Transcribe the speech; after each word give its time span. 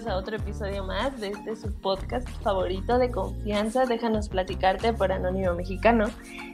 bienvenidos 0.00 0.06
a 0.06 0.16
otro 0.16 0.36
episodio 0.36 0.84
más 0.84 1.20
de 1.20 1.28
este 1.28 1.56
su 1.56 1.72
podcast 1.72 2.28
favorito 2.42 2.98
de 2.98 3.10
confianza. 3.10 3.84
Déjanos 3.84 4.28
platicarte 4.28 4.92
por 4.92 5.12
Anónimo 5.12 5.54
Mexicano. 5.54 6.06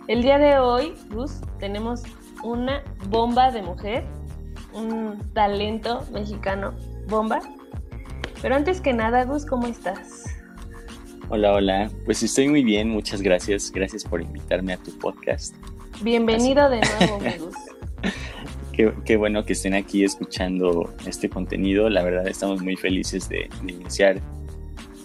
El 0.08 0.22
día 0.22 0.38
de 0.38 0.58
hoy, 0.58 0.94
Gus, 1.10 1.40
tenemos 1.60 2.02
una 2.42 2.82
bomba 3.08 3.52
de 3.52 3.62
mujer, 3.62 4.04
un 4.72 5.20
talento 5.32 6.04
mexicano 6.12 6.74
bomba. 7.08 7.40
Pero 8.42 8.56
antes 8.56 8.80
que 8.80 8.92
nada, 8.92 9.24
Gus, 9.24 9.46
¿cómo 9.46 9.66
estás? 9.66 10.24
Hola, 11.28 11.52
hola. 11.52 11.90
Pues 12.04 12.22
estoy 12.22 12.48
muy 12.48 12.64
bien, 12.64 12.88
muchas 12.88 13.22
gracias. 13.22 13.70
Gracias 13.70 14.02
por 14.04 14.22
invitarme 14.22 14.72
a 14.72 14.78
tu 14.78 14.96
podcast. 14.98 15.54
Bienvenido 16.02 16.68
de 16.68 16.80
nuevo, 16.80 17.18
Gus. 17.44 17.54
Qué, 18.76 19.16
bueno 19.16 19.42
que 19.42 19.54
estén 19.54 19.72
aquí 19.72 20.04
escuchando 20.04 20.94
este 21.06 21.30
contenido. 21.30 21.88
La 21.88 22.02
verdad 22.02 22.28
estamos 22.28 22.60
muy 22.62 22.76
felices 22.76 23.26
de, 23.26 23.48
iniciar 23.66 24.20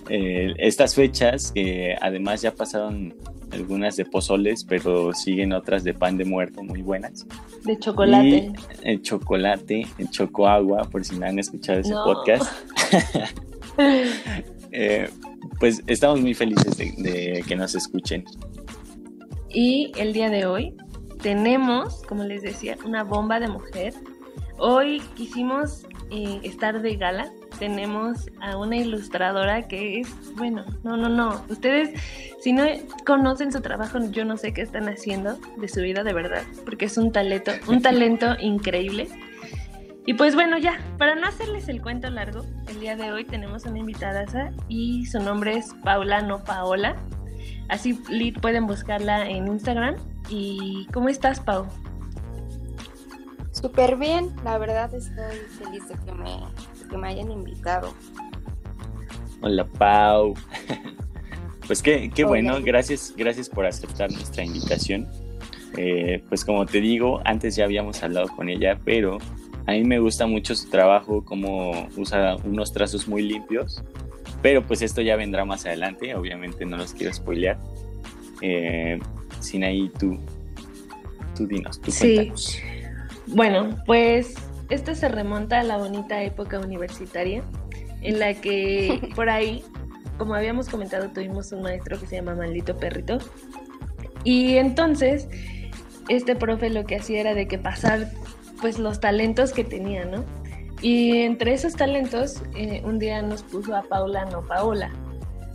eh, 0.09 0.53
estas 0.57 0.93
fechas, 0.93 1.53
que 1.53 1.95
además 2.01 2.41
ya 2.41 2.53
pasaron 2.53 3.13
algunas 3.51 3.95
de 3.95 4.03
pozoles, 4.03 4.65
pero 4.65 5.13
siguen 5.13 5.53
otras 5.53 5.85
de 5.85 5.93
pan 5.93 6.17
de 6.17 6.25
muerto 6.25 6.61
muy 6.63 6.81
buenas. 6.81 7.25
De 7.63 7.79
chocolate. 7.79 8.51
el 8.83 9.01
chocolate, 9.01 9.87
el 9.97 10.09
chocoagua, 10.09 10.83
por 10.89 11.05
si 11.05 11.17
no 11.17 11.27
han 11.27 11.39
escuchado 11.39 11.79
ese 11.79 11.93
podcast. 11.93 12.51
Eh, 14.73 15.09
pues 15.59 15.83
estamos 15.87 16.21
muy 16.21 16.33
felices 16.33 16.77
de 16.77 17.43
que 17.45 17.55
nos 17.57 17.75
escuchen. 17.75 18.23
Y 19.49 19.91
el 19.97 20.13
día 20.13 20.29
de 20.29 20.45
hoy 20.45 20.75
tenemos, 21.21 22.03
como 22.03 22.23
les 22.23 22.41
decía, 22.41 22.77
una 22.85 23.03
bomba 23.03 23.39
de 23.39 23.47
mujer. 23.47 23.93
Hoy 24.57 25.01
quisimos 25.15 25.85
eh, 26.09 26.39
estar 26.43 26.81
de 26.81 26.95
gala. 26.95 27.31
Tenemos 27.59 28.29
a 28.41 28.57
una 28.57 28.77
ilustradora 28.77 29.67
que 29.67 29.99
es, 29.99 30.09
bueno, 30.35 30.65
no, 30.83 30.97
no, 30.97 31.09
no. 31.09 31.43
Ustedes, 31.49 31.99
si 32.41 32.53
no 32.53 32.65
conocen 33.05 33.51
su 33.51 33.61
trabajo, 33.61 33.99
yo 34.11 34.25
no 34.25 34.37
sé 34.37 34.53
qué 34.53 34.61
están 34.61 34.87
haciendo 34.89 35.37
de 35.57 35.67
su 35.67 35.81
vida 35.81 36.03
de 36.03 36.13
verdad, 36.13 36.43
porque 36.65 36.85
es 36.85 36.97
un 36.97 37.11
talento, 37.11 37.51
un 37.67 37.81
talento 37.81 38.35
increíble. 38.39 39.07
Y 40.05 40.15
pues 40.15 40.33
bueno, 40.33 40.57
ya, 40.57 40.79
para 40.97 41.13
no 41.13 41.27
hacerles 41.27 41.69
el 41.69 41.81
cuento 41.81 42.09
largo, 42.09 42.43
el 42.67 42.79
día 42.79 42.95
de 42.95 43.11
hoy 43.11 43.23
tenemos 43.23 43.65
una 43.65 43.77
invitada 43.77 44.25
y 44.67 45.05
su 45.05 45.19
nombre 45.19 45.57
es 45.57 45.75
Paula, 45.83 46.21
no 46.21 46.43
Paola. 46.43 46.95
Así 47.69 47.93
pueden 48.41 48.65
buscarla 48.65 49.29
en 49.29 49.47
Instagram 49.47 49.95
¿Y 50.33 50.87
cómo 50.93 51.09
estás, 51.09 51.41
Pau? 51.41 51.67
Súper 53.51 53.97
bien, 53.97 54.33
la 54.45 54.57
verdad 54.57 54.93
estoy 54.95 55.37
feliz 55.59 55.89
de 55.89 55.95
que 56.05 56.11
me, 56.13 56.39
que 56.89 56.97
me 56.97 57.09
hayan 57.09 57.29
invitado. 57.29 57.93
Hola, 59.41 59.65
Pau. 59.65 60.33
Pues 61.67 61.81
qué, 61.81 62.11
qué 62.13 62.25
bueno, 62.25 62.57
gracias, 62.61 63.13
gracias 63.15 63.47
por 63.47 63.65
aceptar 63.65 64.11
nuestra 64.11 64.43
invitación. 64.43 65.07
Eh, 65.77 66.21
pues 66.27 66.43
como 66.43 66.65
te 66.65 66.81
digo, 66.81 67.21
antes 67.23 67.55
ya 67.55 67.63
habíamos 67.63 68.03
hablado 68.03 68.27
con 68.35 68.49
ella, 68.49 68.77
pero 68.83 69.19
a 69.67 69.71
mí 69.71 69.83
me 69.85 69.99
gusta 69.99 70.27
mucho 70.27 70.53
su 70.53 70.69
trabajo, 70.69 71.23
como 71.23 71.87
usa 71.95 72.35
unos 72.43 72.73
trazos 72.73 73.07
muy 73.07 73.21
limpios, 73.21 73.81
pero 74.41 74.65
pues 74.65 74.81
esto 74.81 75.01
ya 75.01 75.15
vendrá 75.15 75.45
más 75.45 75.65
adelante, 75.65 76.13
obviamente 76.13 76.65
no 76.65 76.75
los 76.75 76.93
quiero 76.93 77.13
spoilear. 77.13 77.57
Eh, 78.41 78.99
sin 79.41 79.63
ahí 79.63 79.91
tú, 79.99 80.17
tú 81.35 81.47
dinos, 81.47 81.79
tú 81.81 81.91
sí. 81.91 82.31
Bueno, 83.27 83.77
pues 83.85 84.35
esto 84.69 84.95
se 84.95 85.07
remonta 85.09 85.59
a 85.59 85.63
la 85.63 85.77
bonita 85.77 86.21
época 86.23 86.59
universitaria 86.59 87.43
en 88.01 88.19
la 88.19 88.33
que 88.33 89.11
por 89.15 89.29
ahí, 89.29 89.63
como 90.17 90.35
habíamos 90.35 90.69
comentado, 90.69 91.09
tuvimos 91.09 91.51
un 91.51 91.61
maestro 91.61 91.99
que 91.99 92.07
se 92.07 92.15
llama 92.17 92.35
Maldito 92.35 92.77
Perrito. 92.77 93.19
Y 94.23 94.57
entonces, 94.57 95.27
este 96.09 96.35
profe 96.35 96.69
lo 96.69 96.85
que 96.85 96.97
hacía 96.97 97.21
era 97.21 97.33
de 97.33 97.47
que 97.47 97.57
pasar 97.57 98.11
pues 98.59 98.77
los 98.77 98.99
talentos 98.99 99.53
que 99.53 99.63
tenía, 99.63 100.05
¿no? 100.05 100.23
Y 100.81 101.19
entre 101.19 101.53
esos 101.53 101.75
talentos, 101.75 102.41
eh, 102.55 102.81
un 102.83 102.99
día 102.99 103.21
nos 103.21 103.43
puso 103.43 103.75
a 103.75 103.83
Paula, 103.83 104.25
no 104.25 104.45
Paola 104.45 104.91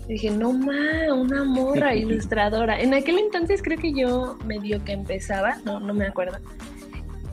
dije, 0.09 0.31
no 0.31 0.53
ma, 0.53 1.13
una 1.15 1.45
morra 1.45 1.95
ilustradora. 1.97 2.81
En 2.81 2.95
aquel 2.95 3.19
entonces 3.19 3.63
creo 3.63 3.79
que 3.79 3.93
yo 3.93 4.39
medio 4.45 4.85
que 4.85 4.93
empezaba, 4.93 5.57
no, 5.65 5.81
no 5.81 5.95
me 5.95 6.07
acuerdo. 6.07 6.39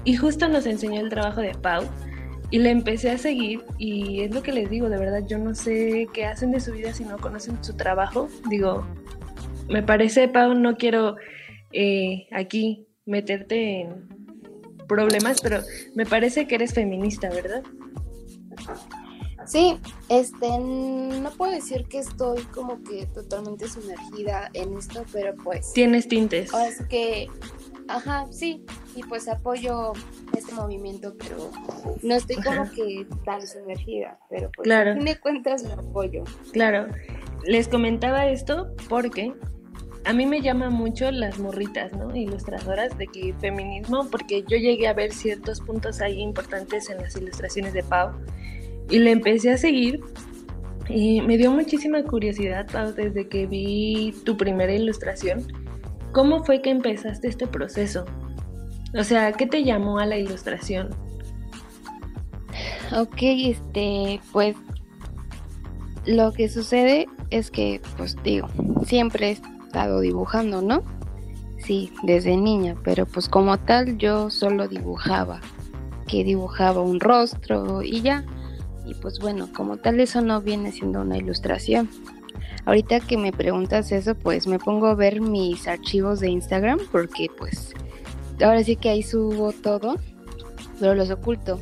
Y 0.04 0.16
justo 0.16 0.48
nos 0.48 0.66
enseñó 0.66 1.00
el 1.00 1.10
trabajo 1.10 1.42
de 1.42 1.54
Pau 1.54 1.84
y 2.52 2.60
le 2.60 2.70
empecé 2.70 3.10
a 3.10 3.18
seguir 3.18 3.64
y 3.78 4.22
es 4.22 4.34
lo 4.34 4.44
que 4.44 4.52
les 4.52 4.70
digo, 4.70 4.90
de 4.90 4.98
verdad, 4.98 5.24
yo 5.26 5.38
no 5.38 5.56
sé 5.56 6.08
qué 6.14 6.26
hacen 6.26 6.52
de 6.52 6.60
su 6.60 6.74
vida 6.74 6.94
si 6.94 7.04
no 7.06 7.18
conocen 7.18 7.64
su 7.64 7.76
trabajo. 7.76 8.28
Digo, 8.50 8.86
me 9.70 9.82
parece, 9.82 10.28
Pau, 10.28 10.54
no 10.54 10.76
quiero 10.76 11.16
eh, 11.72 12.28
aquí 12.32 12.88
meterte 13.06 13.82
en 13.82 14.08
problemas, 14.88 15.42
pero 15.42 15.62
me 15.96 16.06
parece 16.06 16.46
que 16.48 16.56
eres 16.56 16.74
feminista, 16.74 17.30
¿verdad? 17.30 17.64
Sí, 19.46 19.78
este, 20.09 20.59
no 20.59 21.30
puedo 21.31 21.52
decir 21.52 21.86
que 21.88 22.00
estoy 22.00 22.42
como 22.54 22.81
que 22.84 23.06
totalmente 23.08 23.68
sumergida 23.68 24.50
en 24.54 24.78
esto, 24.78 25.04
pero 25.12 25.36
pues... 25.44 25.74
Tienes 25.74 26.08
tintes. 26.08 26.52
Es 26.54 26.86
que, 26.88 27.28
ajá, 27.88 28.26
sí, 28.31 28.64
y 28.96 29.04
pues 29.04 29.28
apoyo 29.28 29.94
este 30.38 30.54
movimiento, 30.54 31.16
pero 31.18 31.52
no 32.02 32.16
estoy 32.16 32.38
como 32.38 32.70
que 32.72 33.06
tan 33.26 33.46
sumergida, 33.46 34.20
pero 34.30 34.50
pues 34.56 34.66
claro. 34.66 34.92
a 34.92 34.96
fin 34.96 35.06
de 35.06 35.20
cuentas 35.20 35.64
lo 35.64 35.74
apoyo. 35.74 36.24
Claro, 36.52 36.88
les 37.46 37.68
comentaba 37.68 38.28
esto 38.28 38.74
porque 38.90 39.34
a 40.06 40.14
mí 40.14 40.25
me 40.25 40.42
llama 40.42 40.70
mucho 40.70 41.12
las 41.12 41.40
morritas, 41.40 41.94
¿no? 41.94 42.16
Ilustradoras 42.16 42.98
de 42.98 43.08
que 43.08 43.34
feminismo, 43.40 44.08
porque 44.10 44.44
yo 44.44 44.58
llegué 44.58 44.88
a 44.88 44.94
ver 44.94 45.14
ciertos 45.14 45.62
puntos 45.62 46.02
ahí 46.02 46.20
importantes 46.20 46.90
en 46.90 46.98
las 46.98 47.16
ilustraciones 47.16 47.74
de 47.74 47.84
Pau 47.84 48.12
y 48.90 49.00
le 49.00 49.12
empecé 49.12 49.52
a 49.52 49.58
seguir 49.58 50.02
y 50.90 51.22
me 51.22 51.38
dio 51.38 51.52
muchísima 51.52 52.04
curiosidad, 52.04 52.68
desde 52.96 53.28
que 53.28 53.48
vi 53.48 54.14
tu 54.26 54.36
primera 54.38 54.74
ilustración. 54.74 55.44
¿Cómo 56.12 56.44
fue 56.44 56.62
que 56.62 56.70
empezaste 56.70 57.28
este 57.28 57.48
proceso? 57.48 58.06
O 58.98 59.04
sea, 59.04 59.32
¿qué 59.32 59.48
te 59.48 59.64
llamó 59.64 59.98
a 59.98 60.06
la 60.06 60.18
ilustración? 60.18 60.90
Ok, 62.96 63.18
este, 63.22 64.20
pues 64.32 64.56
lo 66.06 66.32
que 66.34 66.50
sucede 66.50 67.08
es 67.32 67.50
que, 67.50 67.82
pues 67.98 68.16
digo, 68.24 68.48
siempre 68.86 69.30
he 69.30 69.32
estado 69.32 70.02
dibujando, 70.02 70.62
¿no? 70.62 70.84
Sí, 71.58 71.92
desde 72.04 72.36
niña, 72.38 72.76
pero 72.84 73.06
pues 73.06 73.30
como 73.30 73.58
tal 73.58 73.98
yo 73.98 74.30
solo 74.30 74.68
dibujaba, 74.68 75.40
que 76.08 76.24
dibujaba 76.24 76.82
un 76.82 77.00
rostro 77.00 77.82
y 77.82 78.02
ya 78.02 78.26
y 78.86 78.94
pues 78.96 79.20
bueno, 79.20 79.50
como 79.54 79.78
tal 79.78 80.00
eso 80.00 80.22
no 80.22 80.42
viene 80.42 80.72
siendo 80.72 81.02
una 81.02 81.18
ilustración. 81.18 81.90
Ahorita 82.66 83.00
que 83.00 83.18
me 83.18 83.32
preguntas 83.32 83.92
eso, 83.92 84.16
pues 84.16 84.48
me 84.48 84.60
pongo 84.60 84.88
a 84.88 84.96
ver 84.96 85.22
mis 85.22 85.68
archivos 85.68 86.20
de 86.20 86.30
Instagram 86.30 86.80
porque 86.92 87.28
pues 87.38 87.74
ahora 88.42 88.64
sí 88.64 88.76
que 88.76 88.90
ahí 88.90 89.04
subo 89.04 89.52
todo, 89.52 89.98
pero 90.80 90.96
los 90.96 91.10
oculto. 91.12 91.60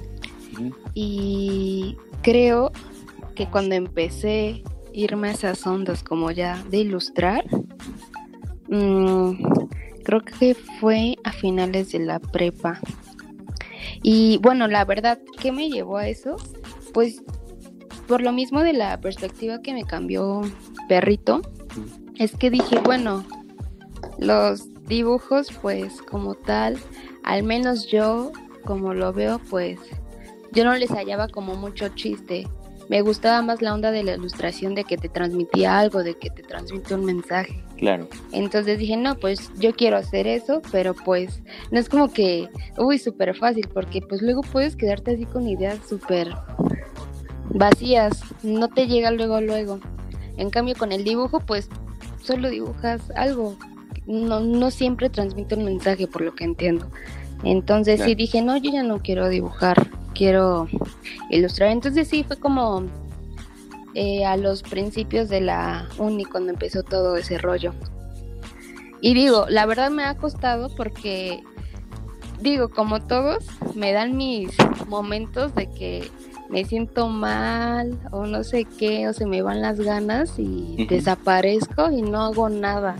Y 0.93 1.97
creo 2.21 2.71
que 3.35 3.47
cuando 3.47 3.75
empecé 3.75 4.63
a 4.65 4.71
irme 4.93 5.29
a 5.29 5.31
esas 5.31 5.65
ondas 5.65 6.03
como 6.03 6.31
ya 6.31 6.63
de 6.69 6.79
ilustrar, 6.79 7.45
mm, 8.67 9.31
creo 10.03 10.21
que 10.21 10.55
fue 10.79 11.17
a 11.23 11.31
finales 11.31 11.91
de 11.91 11.99
la 11.99 12.19
prepa. 12.19 12.79
Y 14.03 14.37
bueno, 14.37 14.67
la 14.67 14.85
verdad, 14.85 15.19
¿qué 15.39 15.51
me 15.51 15.69
llevó 15.69 15.97
a 15.97 16.07
eso? 16.07 16.35
Pues 16.93 17.21
por 18.07 18.21
lo 18.21 18.31
mismo 18.31 18.61
de 18.61 18.73
la 18.73 18.99
perspectiva 18.99 19.61
que 19.61 19.73
me 19.73 19.83
cambió 19.83 20.41
perrito, 20.87 21.41
es 22.17 22.35
que 22.35 22.49
dije, 22.49 22.79
bueno, 22.79 23.25
los 24.19 24.67
dibujos 24.85 25.47
pues 25.61 26.01
como 26.01 26.35
tal, 26.35 26.77
al 27.23 27.43
menos 27.43 27.87
yo 27.87 28.31
como 28.65 28.93
lo 28.93 29.13
veo 29.13 29.39
pues 29.49 29.79
yo 30.51 30.65
no 30.65 30.75
les 30.75 30.91
hallaba 30.91 31.27
como 31.27 31.55
mucho 31.55 31.87
chiste. 31.89 32.47
Me 32.89 33.01
gustaba 33.01 33.41
más 33.41 33.61
la 33.61 33.73
onda 33.73 33.91
de 33.91 34.03
la 34.03 34.15
ilustración 34.15 34.75
de 34.75 34.83
que 34.83 34.97
te 34.97 35.07
transmitía 35.07 35.79
algo, 35.79 36.03
de 36.03 36.15
que 36.15 36.29
te 36.29 36.43
transmite 36.43 36.93
un 36.93 37.05
mensaje. 37.05 37.63
Claro. 37.77 38.09
Entonces 38.33 38.77
dije, 38.77 38.97
no, 38.97 39.15
pues 39.15 39.49
yo 39.57 39.73
quiero 39.73 39.95
hacer 39.95 40.27
eso, 40.27 40.61
pero 40.73 40.93
pues 40.93 41.41
no 41.71 41.79
es 41.79 41.87
como 41.87 42.11
que, 42.11 42.49
uy, 42.77 42.99
súper 42.99 43.33
fácil, 43.37 43.69
porque 43.73 44.01
pues 44.01 44.21
luego 44.21 44.41
puedes 44.41 44.75
quedarte 44.75 45.11
así 45.11 45.25
con 45.25 45.47
ideas 45.47 45.79
súper 45.87 46.35
vacías, 47.53 48.21
no 48.43 48.67
te 48.69 48.87
llega 48.87 49.11
luego, 49.11 49.41
luego. 49.41 49.79
En 50.37 50.49
cambio, 50.49 50.75
con 50.75 50.91
el 50.91 51.03
dibujo, 51.03 51.39
pues 51.39 51.69
solo 52.21 52.49
dibujas 52.49 53.01
algo. 53.15 53.55
No, 54.07 54.39
no 54.39 54.71
siempre 54.71 55.09
transmite 55.09 55.55
un 55.55 55.65
mensaje, 55.65 56.07
por 56.07 56.21
lo 56.21 56.33
que 56.33 56.43
entiendo. 56.43 56.87
Entonces 57.43 58.01
sí 58.01 58.15
dije, 58.15 58.41
no, 58.41 58.57
yo 58.57 58.71
ya 58.71 58.83
no 58.83 58.99
quiero 58.99 59.29
dibujar, 59.29 59.89
quiero 60.13 60.67
ilustrar. 61.29 61.71
Entonces 61.71 62.07
sí, 62.07 62.23
fue 62.23 62.37
como 62.37 62.83
eh, 63.93 64.25
a 64.25 64.37
los 64.37 64.63
principios 64.63 65.29
de 65.29 65.41
la 65.41 65.87
uni 65.97 66.25
cuando 66.25 66.51
empezó 66.51 66.83
todo 66.83 67.17
ese 67.17 67.37
rollo. 67.37 67.73
Y 69.01 69.15
digo, 69.15 69.47
la 69.49 69.65
verdad 69.65 69.89
me 69.89 70.03
ha 70.03 70.15
costado 70.15 70.73
porque, 70.75 71.41
digo, 72.39 72.69
como 72.69 73.01
todos, 73.01 73.45
me 73.73 73.91
dan 73.91 74.15
mis 74.15 74.51
momentos 74.87 75.55
de 75.55 75.69
que 75.71 76.11
me 76.51 76.65
siento 76.65 77.07
mal 77.07 77.97
o 78.11 78.25
no 78.25 78.43
sé 78.43 78.65
qué, 78.65 79.07
o 79.07 79.13
se 79.13 79.25
me 79.25 79.41
van 79.41 79.61
las 79.61 79.79
ganas 79.79 80.37
y 80.37 80.85
desaparezco 80.89 81.89
y 81.91 82.01
no 82.01 82.21
hago 82.21 82.49
nada. 82.49 82.95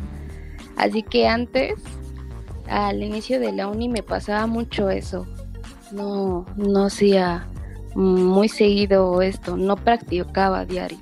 Así 0.77 1.03
que 1.03 1.27
antes, 1.27 1.74
al 2.69 3.03
inicio 3.03 3.39
de 3.39 3.51
la 3.51 3.68
uni 3.68 3.89
me 3.89 4.03
pasaba 4.03 4.48
mucho 4.48 4.89
eso. 4.89 5.27
No, 5.92 6.45
no 6.56 6.86
hacía 6.86 7.45
muy 7.94 8.48
seguido 8.48 9.21
esto, 9.21 9.57
no 9.57 9.75
practicaba 9.75 10.65
diario. 10.65 11.00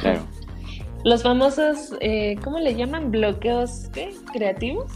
Claro. 0.00 0.22
Los 1.04 1.22
famosos, 1.22 1.94
eh, 2.00 2.36
¿cómo 2.44 2.58
le 2.58 2.74
llaman? 2.74 3.10
¿Bloqueos 3.10 3.88
¿qué? 3.92 4.14
creativos? 4.32 4.90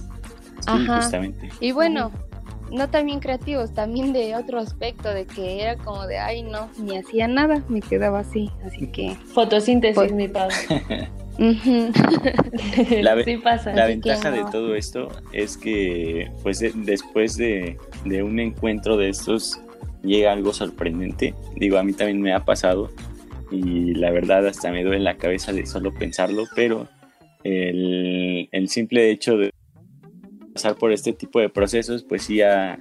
Sí, 0.60 0.86
justamente. 0.86 1.50
Y 1.60 1.72
bueno, 1.72 2.10
no 2.70 2.88
también 2.90 3.20
creativos, 3.20 3.72
también 3.72 4.12
de 4.12 4.36
otro 4.36 4.58
aspecto, 4.58 5.10
de 5.10 5.26
que 5.26 5.62
era 5.62 5.76
como 5.76 6.06
de, 6.06 6.18
ay, 6.18 6.42
no, 6.42 6.68
ni 6.78 6.96
hacía 6.96 7.28
nada, 7.28 7.62
me 7.68 7.80
quedaba 7.80 8.20
así, 8.20 8.50
así 8.64 8.86
que... 8.86 9.16
Fotosíntesis, 9.32 9.94
pues 9.94 10.12
mi 10.12 10.28
padre. 10.28 10.54
la, 13.02 13.24
sí 13.24 13.38
pasa. 13.38 13.72
la 13.72 13.86
ventaja 13.86 14.30
de 14.30 14.44
todo 14.52 14.76
esto 14.76 15.08
es 15.32 15.56
que 15.56 16.30
pues 16.44 16.64
después 16.74 17.36
de, 17.36 17.76
de, 18.04 18.22
un 18.22 18.38
encuentro 18.38 18.96
de 18.96 19.08
estos 19.08 19.60
llega 20.04 20.32
algo 20.32 20.52
sorprendente. 20.52 21.34
Digo, 21.56 21.78
a 21.78 21.82
mí 21.82 21.92
también 21.92 22.20
me 22.20 22.32
ha 22.32 22.44
pasado 22.44 22.90
y 23.50 23.94
la 23.94 24.10
verdad 24.10 24.46
hasta 24.46 24.70
me 24.70 24.84
duele 24.84 25.00
la 25.00 25.16
cabeza 25.16 25.52
de 25.52 25.66
solo 25.66 25.92
pensarlo, 25.92 26.44
pero 26.54 26.86
el, 27.42 28.48
el 28.52 28.68
simple 28.68 29.10
hecho 29.10 29.36
de 29.36 29.52
pasar 30.54 30.76
por 30.76 30.92
este 30.92 31.12
tipo 31.12 31.40
de 31.40 31.48
procesos 31.48 32.04
pues 32.04 32.22
sí 32.22 32.40
ha, 32.40 32.78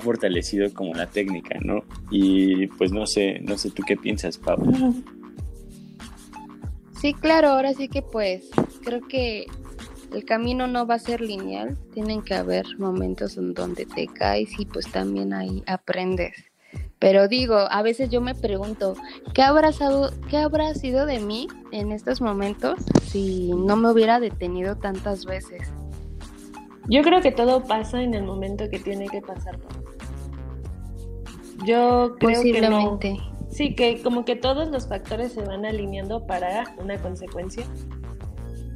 fortalecido 0.00 0.72
como 0.72 0.94
la 0.94 1.06
técnica, 1.06 1.58
¿no? 1.60 1.84
Y 2.10 2.66
pues 2.68 2.90
no 2.90 3.06
sé, 3.06 3.38
no 3.40 3.56
sé 3.56 3.70
tú 3.70 3.84
qué 3.86 3.96
piensas, 3.96 4.36
Pablo. 4.36 4.72
Sí, 7.00 7.14
claro, 7.14 7.50
ahora 7.50 7.74
sí 7.74 7.88
que 7.88 8.02
pues 8.02 8.48
creo 8.82 9.06
que 9.06 9.46
el 10.12 10.24
camino 10.24 10.66
no 10.66 10.84
va 10.84 10.94
a 10.94 10.98
ser 10.98 11.20
lineal, 11.20 11.76
tienen 11.94 12.22
que 12.22 12.34
haber 12.34 12.66
momentos 12.78 13.36
en 13.36 13.54
donde 13.54 13.86
te 13.86 14.06
caes 14.08 14.50
y 14.58 14.66
pues 14.66 14.90
también 14.90 15.32
ahí 15.32 15.62
aprendes. 15.66 16.34
Pero 16.98 17.28
digo, 17.28 17.54
a 17.54 17.82
veces 17.82 18.10
yo 18.10 18.20
me 18.20 18.34
pregunto, 18.34 18.94
¿qué 19.32 19.42
habrá, 19.42 19.70
¿qué 20.28 20.38
habrá 20.38 20.74
sido 20.74 21.06
de 21.06 21.20
mí 21.20 21.46
en 21.70 21.92
estos 21.92 22.20
momentos 22.20 22.80
si 23.04 23.52
no 23.52 23.76
me 23.76 23.92
hubiera 23.92 24.18
detenido 24.18 24.76
tantas 24.76 25.24
veces? 25.24 25.70
Yo 26.88 27.02
creo 27.02 27.20
que 27.20 27.32
todo 27.32 27.64
pasa 27.64 28.02
en 28.02 28.14
el 28.14 28.24
momento 28.24 28.68
que 28.70 28.78
tiene 28.78 29.06
que 29.08 29.20
pasar. 29.20 29.58
Yo 31.64 32.14
creo 32.18 32.42
que 32.42 32.60
no. 32.62 32.98
Sí, 33.50 33.74
que 33.74 34.02
como 34.02 34.24
que 34.24 34.36
todos 34.36 34.68
los 34.68 34.88
factores 34.88 35.32
se 35.32 35.42
van 35.42 35.64
alineando 35.64 36.26
para 36.26 36.64
una 36.78 36.98
consecuencia. 36.98 37.64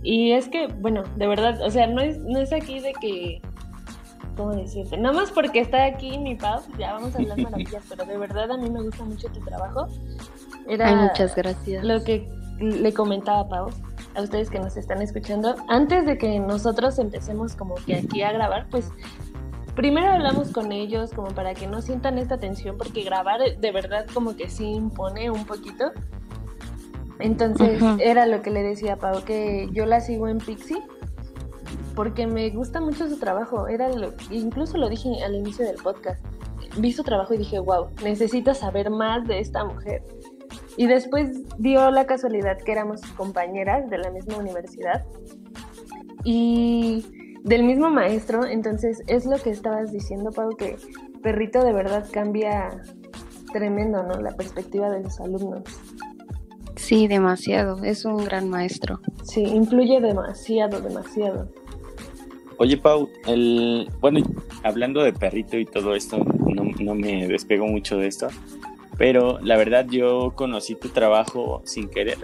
Y 0.03 0.33
es 0.33 0.49
que, 0.49 0.67
bueno, 0.67 1.05
de 1.17 1.27
verdad, 1.27 1.61
o 1.63 1.71
sea, 1.71 1.87
no 1.87 2.01
es, 2.01 2.19
no 2.19 2.41
es 2.41 2.53
aquí 2.53 2.81
de 2.81 2.93
que, 3.01 3.41
¿cómo 4.37 4.53
decirte? 4.53 4.97
Nada 4.97 5.15
más 5.15 5.31
porque 5.31 5.61
está 5.61 5.85
aquí 5.85 6.19
mi 6.19 6.35
Pau, 6.35 6.61
ya 6.79 6.95
vamos 6.95 7.15
a 7.15 7.19
hablar 7.19 7.39
maravillas, 7.43 7.85
pero 7.89 8.05
de 8.05 8.19
verdad 8.19 8.51
a 8.51 8.57
mí 8.57 8.69
me 8.69 8.83
gusta 8.83 9.05
mucho 9.05 9.29
tu 9.29 9.41
trabajo. 9.41 9.87
Era 10.67 10.95
muchas 10.97 11.37
gracias. 11.37 11.85
Lo 11.85 12.03
que 12.03 12.29
le 12.59 12.93
comentaba 12.93 13.41
a 13.41 13.49
Pau, 13.49 13.71
a 14.15 14.23
ustedes 14.23 14.51
que 14.51 14.59
nos 14.59 14.77
están 14.77 15.03
escuchando, 15.03 15.55
antes 15.69 16.07
de 16.07 16.19
que 16.19 16.39
nosotros 16.39 16.99
empecemos 16.99 17.57
como 17.57 17.75
que 17.75 17.97
aquí 17.97 18.23
a 18.23 18.33
grabar, 18.33 18.69
pues 18.71 18.91
primero 19.75 20.11
hablamos 20.11 20.51
con 20.51 20.73
ellos 20.73 21.13
como 21.13 21.29
para 21.29 21.55
que 21.55 21.67
no 21.67 21.81
sientan 21.81 22.19
esta 22.19 22.39
tensión, 22.39 22.77
porque 22.77 23.03
grabar 23.03 23.41
de 23.59 23.73
verdad 23.73 24.07
como 24.13 24.37
que 24.37 24.51
sí 24.51 24.67
impone 24.67 25.31
un 25.31 25.45
poquito. 25.45 25.93
Entonces 27.19 27.83
era 28.01 28.27
lo 28.27 28.43
que 28.43 28.51
le 28.51 28.63
decía 28.63 28.95
a 28.95 28.97
Pau, 28.97 29.23
que 29.25 29.69
yo 29.73 29.87
la 29.87 30.01
sigo 30.01 30.29
en 30.29 30.39
Pixie 30.39 30.83
porque 31.95 32.27
me 32.27 32.51
gusta 32.51 32.81
mucho 32.81 33.09
su 33.09 33.19
trabajo. 33.19 33.69
Era 33.69 33.89
lo, 33.89 34.13
incluso 34.31 34.79
lo 34.79 34.89
dije 34.89 35.23
al 35.25 35.35
inicio 35.35 35.65
del 35.65 35.77
podcast. 35.77 36.25
Vi 36.79 36.93
su 36.93 37.03
trabajo 37.03 37.35
y 37.35 37.39
dije, 37.39 37.59
wow, 37.59 37.89
necesito 38.03 38.55
saber 38.55 38.91
más 38.91 39.27
de 39.27 39.41
esta 39.41 39.65
mujer. 39.65 40.03
Y 40.77 40.87
después 40.87 41.31
dio 41.59 41.91
la 41.91 42.07
casualidad 42.07 42.59
que 42.59 42.73
éramos 42.73 43.03
compañeras 43.17 43.91
de 43.91 43.99
la 43.99 44.11
misma 44.11 44.39
universidad 44.39 45.05
y 46.25 47.05
del 47.45 47.65
mismo 47.65 47.91
maestro. 47.91 48.45
Entonces 48.47 49.03
es 49.07 49.27
lo 49.27 49.37
que 49.37 49.51
estabas 49.51 49.93
diciendo, 49.93 50.31
Pau, 50.31 50.57
que 50.57 50.77
Perrito 51.23 51.63
de 51.65 51.73
verdad 51.73 52.07
cambia 52.11 52.83
tremendo, 53.53 54.03
¿no? 54.03 54.21
La 54.21 54.33
perspectiva 54.33 54.91
de 54.91 55.03
los 55.03 55.21
alumnos. 55.21 55.63
Sí, 56.77 57.07
demasiado. 57.07 57.85
Es 57.85 58.05
un 58.05 58.25
gran 58.25 58.49
maestro. 58.49 59.01
Sí, 59.23 59.43
influye 59.43 60.01
demasiado, 60.01 60.81
demasiado. 60.81 61.49
Oye, 62.59 62.77
Pau, 62.77 63.09
el, 63.27 63.89
bueno, 64.01 64.21
hablando 64.63 65.03
de 65.03 65.13
perrito 65.13 65.57
y 65.57 65.65
todo 65.65 65.95
esto, 65.95 66.19
no, 66.19 66.65
no 66.81 66.95
me 66.95 67.27
despego 67.27 67.67
mucho 67.67 67.97
de 67.97 68.09
esto, 68.09 68.29
pero 68.99 69.39
la 69.41 69.57
verdad 69.57 69.87
yo 69.89 70.33
conocí 70.35 70.75
tu 70.75 70.89
trabajo 70.89 71.63
sin 71.65 71.89
querer, 71.89 72.19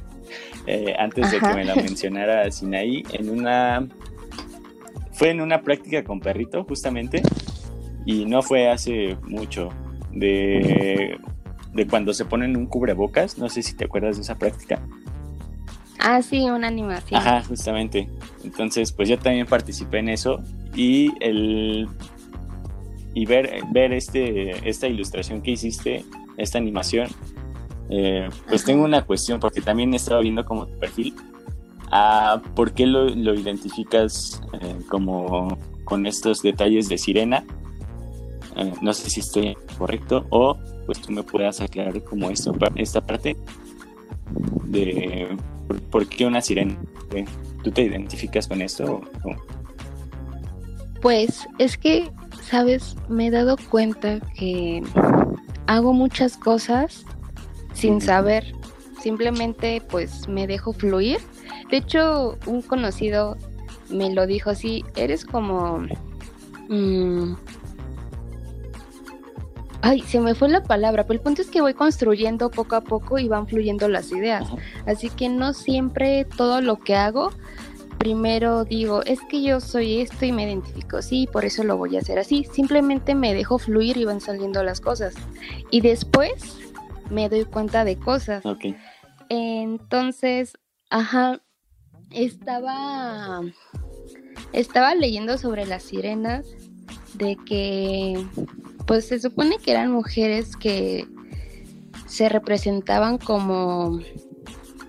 eh, 0.66 0.94
antes 0.98 1.30
de 1.30 1.40
que 1.40 1.54
me 1.54 1.64
la 1.64 1.74
mencionara 1.74 2.50
Sinaí, 2.50 3.02
en 3.12 3.30
una, 3.30 3.88
fue 5.12 5.30
en 5.30 5.40
una 5.40 5.62
práctica 5.62 6.04
con 6.04 6.20
perrito 6.20 6.64
justamente, 6.64 7.22
y 8.06 8.24
no 8.24 8.42
fue 8.42 8.68
hace 8.68 9.16
mucho, 9.22 9.70
de 10.12 11.18
de 11.72 11.86
cuando 11.86 12.12
se 12.12 12.24
ponen 12.24 12.56
un 12.56 12.66
cubrebocas, 12.66 13.38
no 13.38 13.48
sé 13.48 13.62
si 13.62 13.74
te 13.74 13.84
acuerdas 13.84 14.16
de 14.16 14.22
esa 14.22 14.36
práctica. 14.36 14.80
Ah, 15.98 16.22
sí, 16.22 16.48
una 16.48 16.68
animación. 16.68 17.20
Ajá, 17.20 17.42
justamente. 17.42 18.08
Entonces, 18.42 18.90
pues 18.90 19.08
yo 19.08 19.18
también 19.18 19.46
participé 19.46 19.98
en 19.98 20.08
eso 20.08 20.42
y 20.74 21.12
el 21.20 21.88
y 23.14 23.26
ver, 23.26 23.62
ver 23.72 23.92
este, 23.92 24.68
esta 24.68 24.86
ilustración 24.86 25.42
que 25.42 25.52
hiciste, 25.52 26.04
esta 26.36 26.58
animación, 26.58 27.08
eh, 27.90 28.28
pues 28.48 28.64
tengo 28.64 28.84
una 28.84 29.02
cuestión, 29.02 29.40
porque 29.40 29.60
también 29.60 29.92
he 29.92 29.96
estado 29.96 30.20
viendo 30.22 30.44
como 30.44 30.66
tu 30.66 30.78
perfil. 30.78 31.14
Ah, 31.90 32.40
¿Por 32.54 32.72
qué 32.72 32.86
lo, 32.86 33.08
identificas 33.34 34.40
eh, 34.60 34.76
como 34.88 35.58
con 35.84 36.06
estos 36.06 36.40
detalles 36.40 36.88
de 36.88 36.98
sirena? 36.98 37.44
Eh, 38.56 38.72
no 38.80 38.92
sé 38.92 39.10
si 39.10 39.20
estoy 39.20 39.56
correcto 39.76 40.26
o 40.30 40.56
pues 40.86 41.00
tú 41.00 41.12
me 41.12 41.22
puedas 41.22 41.60
aclarar 41.60 42.02
como 42.04 42.30
esto, 42.30 42.54
esta 42.76 43.00
parte 43.00 43.36
de 44.64 45.36
por, 45.90 46.08
qué 46.08 46.26
una 46.26 46.40
sirena. 46.40 46.76
¿Tú 47.62 47.70
te 47.70 47.82
identificas 47.82 48.46
con 48.46 48.62
esto? 48.62 49.00
Pues 51.00 51.48
es 51.58 51.76
que, 51.76 52.10
sabes, 52.50 52.96
me 53.08 53.28
he 53.28 53.30
dado 53.30 53.56
cuenta 53.70 54.18
que 54.34 54.82
hago 55.68 55.92
muchas 55.92 56.36
cosas 56.36 57.04
sin 57.74 58.00
saber, 58.00 58.52
simplemente 59.00 59.80
pues 59.88 60.26
me 60.26 60.48
dejo 60.48 60.72
fluir. 60.72 61.18
De 61.70 61.76
hecho, 61.76 62.36
un 62.46 62.62
conocido 62.62 63.36
me 63.88 64.12
lo 64.12 64.26
dijo 64.26 64.50
así, 64.50 64.84
eres 64.96 65.24
como... 65.24 65.86
Mm, 66.68 67.34
Ay, 69.82 70.02
se 70.02 70.20
me 70.20 70.34
fue 70.34 70.50
la 70.50 70.62
palabra, 70.62 71.04
pero 71.04 71.14
el 71.14 71.22
punto 71.22 71.40
es 71.40 71.48
que 71.48 71.62
voy 71.62 71.72
construyendo 71.72 72.50
poco 72.50 72.76
a 72.76 72.82
poco 72.82 73.18
y 73.18 73.28
van 73.28 73.46
fluyendo 73.46 73.88
las 73.88 74.12
ideas. 74.12 74.46
Así 74.86 75.08
que 75.08 75.30
no 75.30 75.54
siempre 75.54 76.26
todo 76.36 76.60
lo 76.60 76.76
que 76.76 76.96
hago, 76.96 77.32
primero 78.00 78.64
digo, 78.64 79.02
es 79.04 79.20
que 79.28 79.42
yo 79.42 79.60
soy 79.60 80.00
esto 80.00 80.24
y 80.24 80.32
me 80.32 80.44
identifico, 80.44 81.02
sí, 81.02 81.28
por 81.30 81.44
eso 81.44 81.64
lo 81.64 81.76
voy 81.76 81.96
a 81.96 82.00
hacer 82.00 82.18
así. 82.18 82.46
Simplemente 82.50 83.14
me 83.14 83.34
dejo 83.34 83.58
fluir 83.58 83.98
y 83.98 84.06
van 84.06 84.22
saliendo 84.22 84.64
las 84.64 84.80
cosas. 84.80 85.14
Y 85.70 85.82
después 85.82 86.56
me 87.10 87.28
doy 87.28 87.44
cuenta 87.44 87.84
de 87.84 87.98
cosas. 87.98 88.42
Entonces, 89.28 90.54
ajá, 90.88 91.42
estaba, 92.10 93.42
estaba 94.54 94.94
leyendo 94.94 95.36
sobre 95.36 95.66
las 95.66 95.82
sirenas 95.82 96.46
de 97.12 97.36
que 97.44 98.24
pues 98.86 99.08
se 99.08 99.20
supone 99.20 99.58
que 99.58 99.72
eran 99.72 99.92
mujeres 99.92 100.56
que 100.56 101.06
se 102.06 102.30
representaban 102.30 103.18
como 103.18 104.00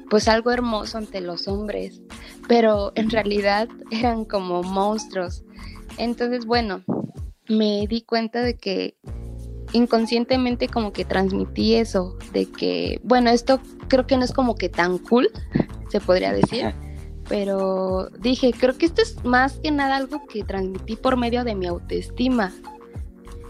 pues 0.10 0.30
algo 0.30 0.52
hermoso 0.52 0.98
ante 0.98 1.20
los 1.20 1.50
hombres, 1.50 2.02
pero 2.48 2.92
en 2.96 3.10
realidad 3.10 3.70
eran 3.92 4.26
como 4.26 4.64
monstruos. 4.64 5.44
Entonces, 5.98 6.46
bueno, 6.46 6.84
me 7.48 7.86
di 7.88 8.02
cuenta 8.02 8.42
de 8.42 8.58
que 8.58 8.96
inconscientemente 9.74 10.68
como 10.68 10.92
que 10.94 11.06
transmití 11.06 11.76
eso, 11.76 12.18
de 12.34 12.46
que, 12.46 13.00
bueno, 13.04 13.30
esto 13.30 13.60
creo 13.88 14.08
que 14.08 14.18
no 14.18 14.26
es 14.26 14.34
como 14.34 14.56
que 14.56 14.70
tan 14.70 14.98
cool, 14.98 15.30
se 15.90 16.00
podría 16.00 16.34
decir. 16.34 16.74
Pero 17.28 18.10
dije, 18.20 18.52
creo 18.58 18.78
que 18.78 18.86
esto 18.86 19.02
es 19.02 19.24
más 19.24 19.60
que 19.60 19.72
nada 19.72 19.96
algo 19.96 20.26
que 20.28 20.44
transmití 20.44 20.96
por 20.96 21.18
medio 21.18 21.44
de 21.44 21.56
mi 21.56 21.68
autoestima. 21.68 22.52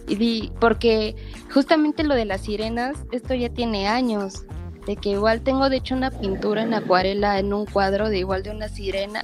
Y 0.08 0.16
di, 0.16 0.52
porque 0.60 1.16
justamente 1.52 2.04
lo 2.04 2.16
de 2.16 2.26
las 2.26 2.42
sirenas, 2.42 2.98
esto 3.12 3.34
ya 3.34 3.50
tiene 3.50 3.88
años. 3.88 4.44
De 4.86 4.96
que 4.96 5.10
igual 5.10 5.42
tengo 5.42 5.70
de 5.70 5.78
hecho 5.78 5.96
una 5.96 6.12
pintura 6.12 6.64
en 6.64 6.74
acuarela 6.74 7.40
en 7.40 7.54
un 7.54 7.66
cuadro 7.66 8.10
de 8.10 8.20
igual 8.20 8.44
de 8.44 8.52
una 8.52 8.68
sirena. 8.68 9.22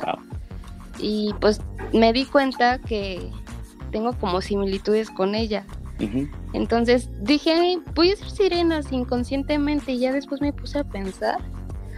Y 1.00 1.34
pues 1.40 1.62
me 1.94 2.14
di 2.14 2.26
cuenta 2.26 2.80
que 2.80 3.32
tengo 3.92 4.14
como 4.14 4.42
similitudes 4.42 5.10
con 5.10 5.36
ella. 5.36 5.66
Entonces 6.54 7.10
dije, 7.22 7.80
voy 7.96 8.12
a 8.12 8.16
ser 8.16 8.30
sirenas 8.30 8.92
inconscientemente 8.92 9.94
y 9.94 10.00
ya 10.00 10.12
después 10.12 10.42
me 10.42 10.54
puse 10.54 10.80
a 10.80 10.84
pensar. 10.84 11.40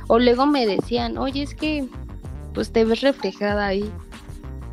O 0.07 0.19
luego 0.19 0.45
me 0.45 0.65
decían, 0.65 1.17
oye, 1.17 1.43
es 1.43 1.53
que 1.53 1.87
pues 2.53 2.71
te 2.71 2.85
ves 2.85 3.01
reflejada 3.01 3.67
ahí. 3.67 3.89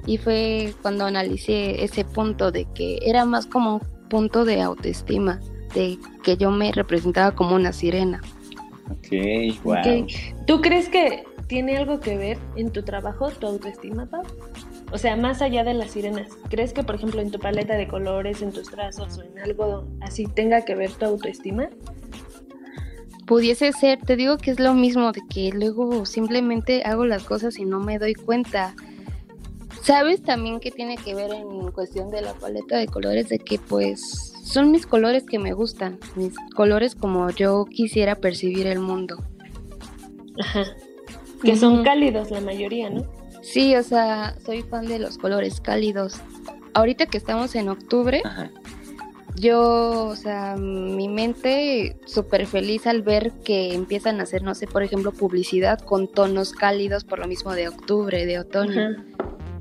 Y 0.06 0.18
fue 0.18 0.74
cuando 0.82 1.04
analicé 1.04 1.84
ese 1.84 2.04
punto 2.04 2.52
de 2.52 2.64
que 2.72 2.98
era 3.02 3.24
más 3.24 3.46
como 3.46 3.76
un 3.76 4.08
punto 4.08 4.44
de 4.44 4.62
autoestima, 4.62 5.40
de 5.74 5.98
que 6.22 6.36
yo 6.36 6.52
me 6.52 6.70
representaba 6.70 7.34
como 7.34 7.56
una 7.56 7.72
sirena. 7.72 8.20
Ok, 8.90 9.64
wow. 9.64 10.06
¿Tú 10.46 10.60
crees 10.60 10.88
que 10.88 11.24
tiene 11.46 11.76
algo 11.76 12.00
que 12.00 12.16
ver 12.16 12.38
en 12.56 12.70
tu 12.70 12.82
trabajo 12.82 13.30
tu 13.30 13.46
autoestima, 13.46 14.06
Pau? 14.06 14.22
O 14.92 14.98
sea, 14.98 15.16
más 15.16 15.42
allá 15.42 15.64
de 15.64 15.74
las 15.74 15.90
sirenas, 15.90 16.28
¿crees 16.48 16.72
que, 16.72 16.84
por 16.84 16.94
ejemplo, 16.94 17.20
en 17.20 17.30
tu 17.30 17.38
paleta 17.38 17.74
de 17.74 17.88
colores, 17.88 18.42
en 18.42 18.52
tus 18.52 18.70
trazos 18.70 19.18
o 19.18 19.22
en 19.22 19.38
algo 19.40 19.84
así 20.00 20.26
tenga 20.26 20.64
que 20.64 20.74
ver 20.74 20.92
tu 20.92 21.06
autoestima? 21.06 21.68
Pudiese 23.26 23.72
ser, 23.72 24.00
te 24.00 24.14
digo 24.14 24.38
que 24.38 24.52
es 24.52 24.60
lo 24.60 24.74
mismo, 24.74 25.10
de 25.10 25.20
que 25.28 25.50
luego 25.50 26.06
simplemente 26.06 26.84
hago 26.84 27.04
las 27.06 27.24
cosas 27.24 27.58
y 27.58 27.64
no 27.64 27.80
me 27.80 27.98
doy 27.98 28.14
cuenta. 28.14 28.76
¿Sabes 29.82 30.22
también 30.22 30.60
que 30.60 30.70
tiene 30.70 30.96
que 30.96 31.14
ver 31.14 31.32
en 31.32 31.72
cuestión 31.72 32.10
de 32.10 32.22
la 32.22 32.34
paleta 32.34 32.76
de 32.76 32.86
colores? 32.86 33.28
De 33.28 33.40
que 33.40 33.58
pues 33.58 34.35
son 34.56 34.70
mis 34.70 34.86
colores 34.86 35.24
que 35.26 35.38
me 35.38 35.52
gustan, 35.52 35.98
mis 36.14 36.32
colores 36.54 36.94
como 36.94 37.28
yo 37.28 37.66
quisiera 37.66 38.14
percibir 38.14 38.66
el 38.66 38.78
mundo. 38.78 39.22
Ajá. 40.40 40.64
Que 41.42 41.56
son 41.56 41.84
cálidos 41.84 42.30
la 42.30 42.40
mayoría, 42.40 42.88
¿no? 42.88 43.04
Sí, 43.42 43.76
o 43.76 43.82
sea, 43.82 44.34
soy 44.46 44.62
fan 44.62 44.86
de 44.86 44.98
los 44.98 45.18
colores 45.18 45.60
cálidos. 45.60 46.22
Ahorita 46.72 47.04
que 47.04 47.18
estamos 47.18 47.54
en 47.54 47.68
octubre, 47.68 48.22
yo, 49.34 50.06
o 50.06 50.16
sea, 50.16 50.56
mi 50.56 51.06
mente 51.10 51.98
súper 52.06 52.46
feliz 52.46 52.86
al 52.86 53.02
ver 53.02 53.32
que 53.44 53.74
empiezan 53.74 54.20
a 54.20 54.22
hacer, 54.22 54.42
no 54.42 54.54
sé, 54.54 54.66
por 54.66 54.82
ejemplo, 54.82 55.12
publicidad 55.12 55.80
con 55.80 56.08
tonos 56.08 56.54
cálidos 56.54 57.04
por 57.04 57.18
lo 57.18 57.26
mismo 57.26 57.52
de 57.52 57.68
octubre, 57.68 58.24
de 58.24 58.38
otoño. 58.38 59.04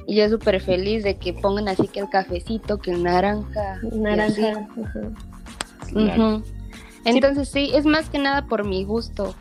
Y 0.08 0.16
yo 0.16 0.30
súper 0.30 0.62
feliz 0.62 1.04
de 1.04 1.18
que 1.18 1.34
pongan 1.34 1.68
así 1.68 1.88
que 1.88 2.00
el 2.00 2.10
cafecito, 2.10 2.78
que 2.78 2.92
el 2.92 3.04
naranja. 3.04 3.80
Naranja. 3.92 4.68
Entonces 7.06 7.50
sí. 7.50 7.72
es 7.74 7.86
más 7.86 8.10
que 8.10 8.20
nada 8.20 8.46
por 8.46 8.66
mi 8.66 8.84
gusto. 8.84 9.36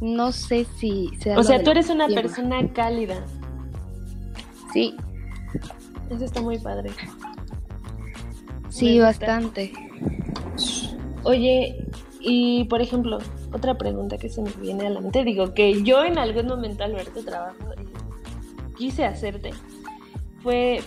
No 0.00 0.32
sé 0.32 0.66
si 0.78 1.10
sea... 1.20 1.38
O 1.38 1.42
sea, 1.42 1.62
tú 1.62 1.70
eres 1.70 1.90
una 1.90 2.08
persona 2.08 2.72
cálida. 2.72 3.24
Sí. 4.72 4.96
Eso 6.10 6.24
está 6.24 6.40
muy 6.40 6.58
padre. 6.58 6.90
Sí, 8.68 8.98
bastante. 8.98 9.72
Oye, 11.22 11.86
y 12.20 12.64
por 12.64 12.80
ejemplo, 12.80 13.18
otra 13.52 13.76
pregunta 13.76 14.16
que 14.16 14.28
se 14.28 14.42
me 14.42 14.50
viene 14.60 14.86
a 14.86 14.90
la 14.90 15.00
mente, 15.00 15.24
digo 15.24 15.54
que 15.54 15.82
yo 15.82 16.04
en 16.04 16.18
algún 16.18 16.46
momento 16.46 16.84
al 16.84 16.94
ver 16.94 17.08
tu 17.08 17.22
trabajo 17.22 17.56
quise 18.76 19.04
hacerte, 19.04 19.50
fue, 20.42 20.82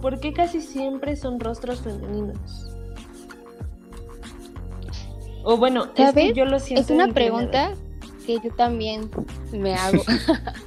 ¿por 0.00 0.20
qué 0.20 0.32
casi 0.32 0.60
siempre 0.60 1.16
son 1.16 1.40
rostros 1.40 1.80
femeninos? 1.80 2.70
O 5.42 5.56
bueno, 5.56 5.88
es 5.96 6.12
que 6.12 6.32
yo 6.32 6.44
lo 6.44 6.60
siento. 6.60 6.82
Es 6.82 6.90
una 6.90 7.12
pregunta 7.12 7.72
que 8.26 8.38
yo 8.44 8.54
también 8.54 9.10
me 9.52 9.74
hago. 9.74 10.02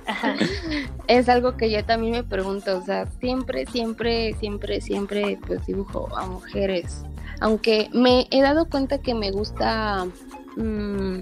es 1.07 1.29
algo 1.29 1.57
que 1.57 1.71
yo 1.71 1.85
también 1.85 2.13
me 2.13 2.23
pregunto, 2.23 2.77
o 2.77 2.81
sea, 2.81 3.05
siempre, 3.19 3.65
siempre, 3.67 4.33
siempre, 4.39 4.81
siempre 4.81 5.39
pues 5.45 5.65
dibujo 5.65 6.09
a 6.17 6.25
mujeres. 6.25 7.03
Aunque 7.39 7.89
me 7.93 8.27
he 8.31 8.41
dado 8.41 8.69
cuenta 8.69 8.99
que 8.99 9.13
me 9.13 9.31
gusta 9.31 10.05
mm, 10.55 11.19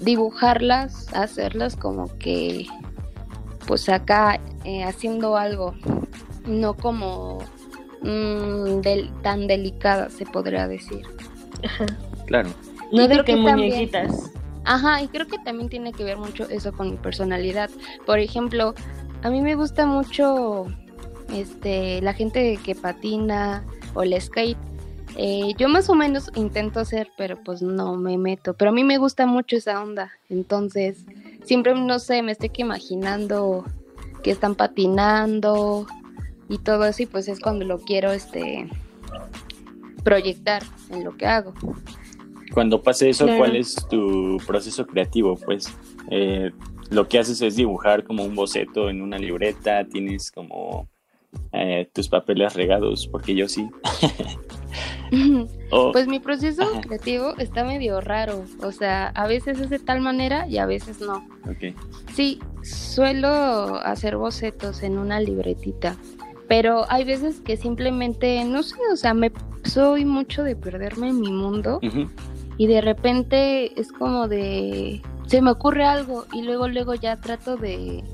dibujarlas, 0.00 1.12
hacerlas 1.14 1.76
como 1.76 2.16
que 2.18 2.66
pues 3.66 3.88
acá 3.88 4.40
eh, 4.64 4.84
haciendo 4.84 5.36
algo, 5.36 5.74
no 6.46 6.74
como 6.74 7.38
mm, 8.02 8.80
tan 9.22 9.46
delicada 9.46 10.10
se 10.10 10.26
podría 10.26 10.68
decir. 10.68 11.02
Claro. 12.26 12.50
No 12.90 13.06
de 13.08 13.24
que 13.24 13.36
muñequitas. 13.36 14.30
Ajá, 14.64 15.02
y 15.02 15.08
creo 15.08 15.26
que 15.26 15.38
también 15.38 15.68
tiene 15.68 15.92
que 15.92 16.04
ver 16.04 16.16
mucho 16.16 16.48
eso 16.48 16.72
con 16.72 16.90
mi 16.90 16.96
personalidad. 16.96 17.70
Por 18.06 18.18
ejemplo, 18.18 18.74
a 19.22 19.30
mí 19.30 19.42
me 19.42 19.54
gusta 19.56 19.86
mucho 19.86 20.66
este 21.32 22.00
la 22.00 22.14
gente 22.14 22.58
que 22.64 22.74
patina 22.74 23.64
o 23.94 24.02
el 24.02 24.20
skate. 24.20 24.58
Eh, 25.16 25.54
yo 25.58 25.68
más 25.68 25.88
o 25.90 25.94
menos 25.94 26.30
intento 26.34 26.80
hacer, 26.80 27.08
pero 27.16 27.36
pues 27.44 27.62
no 27.62 27.96
me 27.96 28.16
meto. 28.16 28.54
Pero 28.54 28.70
a 28.70 28.74
mí 28.74 28.84
me 28.84 28.98
gusta 28.98 29.26
mucho 29.26 29.56
esa 29.56 29.82
onda. 29.82 30.10
Entonces, 30.28 31.04
siempre, 31.44 31.74
no 31.74 31.98
sé, 31.98 32.22
me 32.22 32.32
estoy 32.32 32.48
que 32.48 32.62
imaginando 32.62 33.64
que 34.22 34.30
están 34.30 34.54
patinando 34.54 35.86
y 36.48 36.58
todo 36.58 36.84
eso. 36.86 37.02
Y 37.02 37.06
pues 37.06 37.28
es 37.28 37.40
cuando 37.40 37.64
lo 37.64 37.78
quiero 37.78 38.10
este 38.12 38.68
proyectar 40.02 40.62
en 40.90 41.04
lo 41.04 41.16
que 41.16 41.26
hago. 41.26 41.54
Cuando 42.52 42.82
pase 42.82 43.08
eso, 43.08 43.26
¿cuál 43.36 43.56
es 43.56 43.74
tu 43.88 44.38
proceso 44.46 44.86
creativo? 44.86 45.36
Pues 45.36 45.74
eh, 46.10 46.52
lo 46.90 47.08
que 47.08 47.18
haces 47.18 47.40
es 47.42 47.56
dibujar 47.56 48.04
como 48.04 48.24
un 48.24 48.34
boceto 48.34 48.88
en 48.88 49.02
una 49.02 49.18
libreta, 49.18 49.84
tienes 49.84 50.30
como 50.30 50.88
eh, 51.52 51.88
tus 51.92 52.08
papeles 52.08 52.54
regados, 52.54 53.08
porque 53.08 53.34
yo 53.34 53.48
sí. 53.48 53.68
pues 55.92 56.06
mi 56.06 56.20
proceso 56.20 56.62
creativo 56.82 57.36
está 57.38 57.64
medio 57.64 58.00
raro, 58.00 58.44
o 58.62 58.72
sea, 58.72 59.08
a 59.08 59.26
veces 59.26 59.60
es 59.60 59.70
de 59.70 59.78
tal 59.78 60.00
manera 60.00 60.46
y 60.46 60.58
a 60.58 60.66
veces 60.66 61.00
no. 61.00 61.26
Okay. 61.50 61.74
Sí, 62.12 62.40
suelo 62.62 63.76
hacer 63.76 64.16
bocetos 64.16 64.82
en 64.82 64.98
una 64.98 65.20
libretita, 65.20 65.96
pero 66.48 66.84
hay 66.90 67.04
veces 67.04 67.40
que 67.40 67.56
simplemente, 67.56 68.44
no 68.44 68.62
sé, 68.62 68.76
o 68.92 68.96
sea, 68.96 69.14
me 69.14 69.32
soy 69.64 70.04
mucho 70.04 70.42
de 70.42 70.56
perderme 70.56 71.08
en 71.08 71.20
mi 71.20 71.32
mundo 71.32 71.80
y 72.56 72.66
de 72.66 72.80
repente 72.80 73.78
es 73.80 73.90
como 73.90 74.28
de 74.28 75.02
se 75.26 75.40
me 75.40 75.50
ocurre 75.50 75.84
algo 75.84 76.26
y 76.32 76.42
luego 76.42 76.68
luego 76.68 76.94
ya 76.94 77.20
trato 77.20 77.56
de 77.56 78.04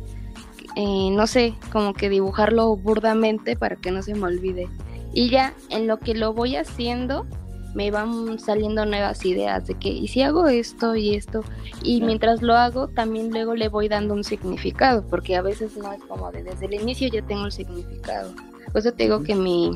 eh, 0.76 1.10
no 1.10 1.26
sé 1.26 1.54
como 1.72 1.94
que 1.94 2.08
dibujarlo 2.08 2.76
burdamente 2.76 3.56
para 3.56 3.76
que 3.76 3.90
no 3.90 4.02
se 4.02 4.14
me 4.14 4.26
olvide 4.26 4.68
y 5.12 5.30
ya 5.30 5.54
en 5.68 5.86
lo 5.86 5.98
que 5.98 6.14
lo 6.14 6.32
voy 6.32 6.56
haciendo 6.56 7.26
me 7.74 7.90
van 7.90 8.38
saliendo 8.38 8.84
nuevas 8.84 9.24
ideas 9.24 9.66
de 9.66 9.74
que 9.74 9.88
y 9.88 10.08
si 10.08 10.22
hago 10.22 10.48
esto 10.48 10.96
y 10.96 11.14
esto 11.14 11.44
y 11.84 12.00
mientras 12.02 12.42
lo 12.42 12.56
hago 12.56 12.88
también 12.88 13.30
luego 13.30 13.54
le 13.54 13.68
voy 13.68 13.88
dando 13.88 14.14
un 14.14 14.24
significado 14.24 15.06
porque 15.06 15.36
a 15.36 15.42
veces 15.42 15.76
no 15.76 15.92
es 15.92 16.02
como 16.04 16.32
de 16.32 16.42
desde 16.42 16.66
el 16.66 16.74
inicio 16.74 17.08
ya 17.08 17.22
tengo 17.22 17.46
el 17.46 17.52
significado 17.52 18.34
por 18.72 18.78
eso 18.78 18.92
te 18.92 19.04
digo 19.04 19.22
que 19.22 19.36
mi 19.36 19.70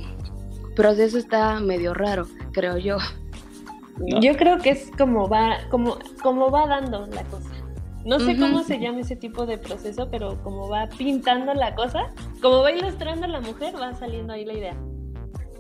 proceso 0.74 1.18
está 1.18 1.60
medio 1.60 1.94
raro 1.94 2.26
creo 2.52 2.78
yo. 2.78 2.98
Yo 4.20 4.36
creo 4.36 4.58
que 4.58 4.70
es 4.70 4.90
como 4.96 5.28
va, 5.28 5.58
como, 5.70 5.98
como 6.22 6.50
va 6.50 6.66
dando 6.66 7.06
la 7.06 7.22
cosa. 7.24 7.50
No 8.04 8.20
sé 8.20 8.36
cómo 8.36 8.62
se 8.62 8.78
llama 8.78 9.00
ese 9.00 9.16
tipo 9.16 9.46
de 9.46 9.56
proceso, 9.56 10.08
pero 10.10 10.42
como 10.42 10.68
va 10.68 10.88
pintando 10.98 11.54
la 11.54 11.74
cosa, 11.74 12.12
como 12.42 12.60
va 12.60 12.70
ilustrando 12.72 13.26
la 13.26 13.40
mujer, 13.40 13.74
va 13.80 13.94
saliendo 13.94 14.34
ahí 14.34 14.44
la 14.44 14.52
idea. 14.52 14.76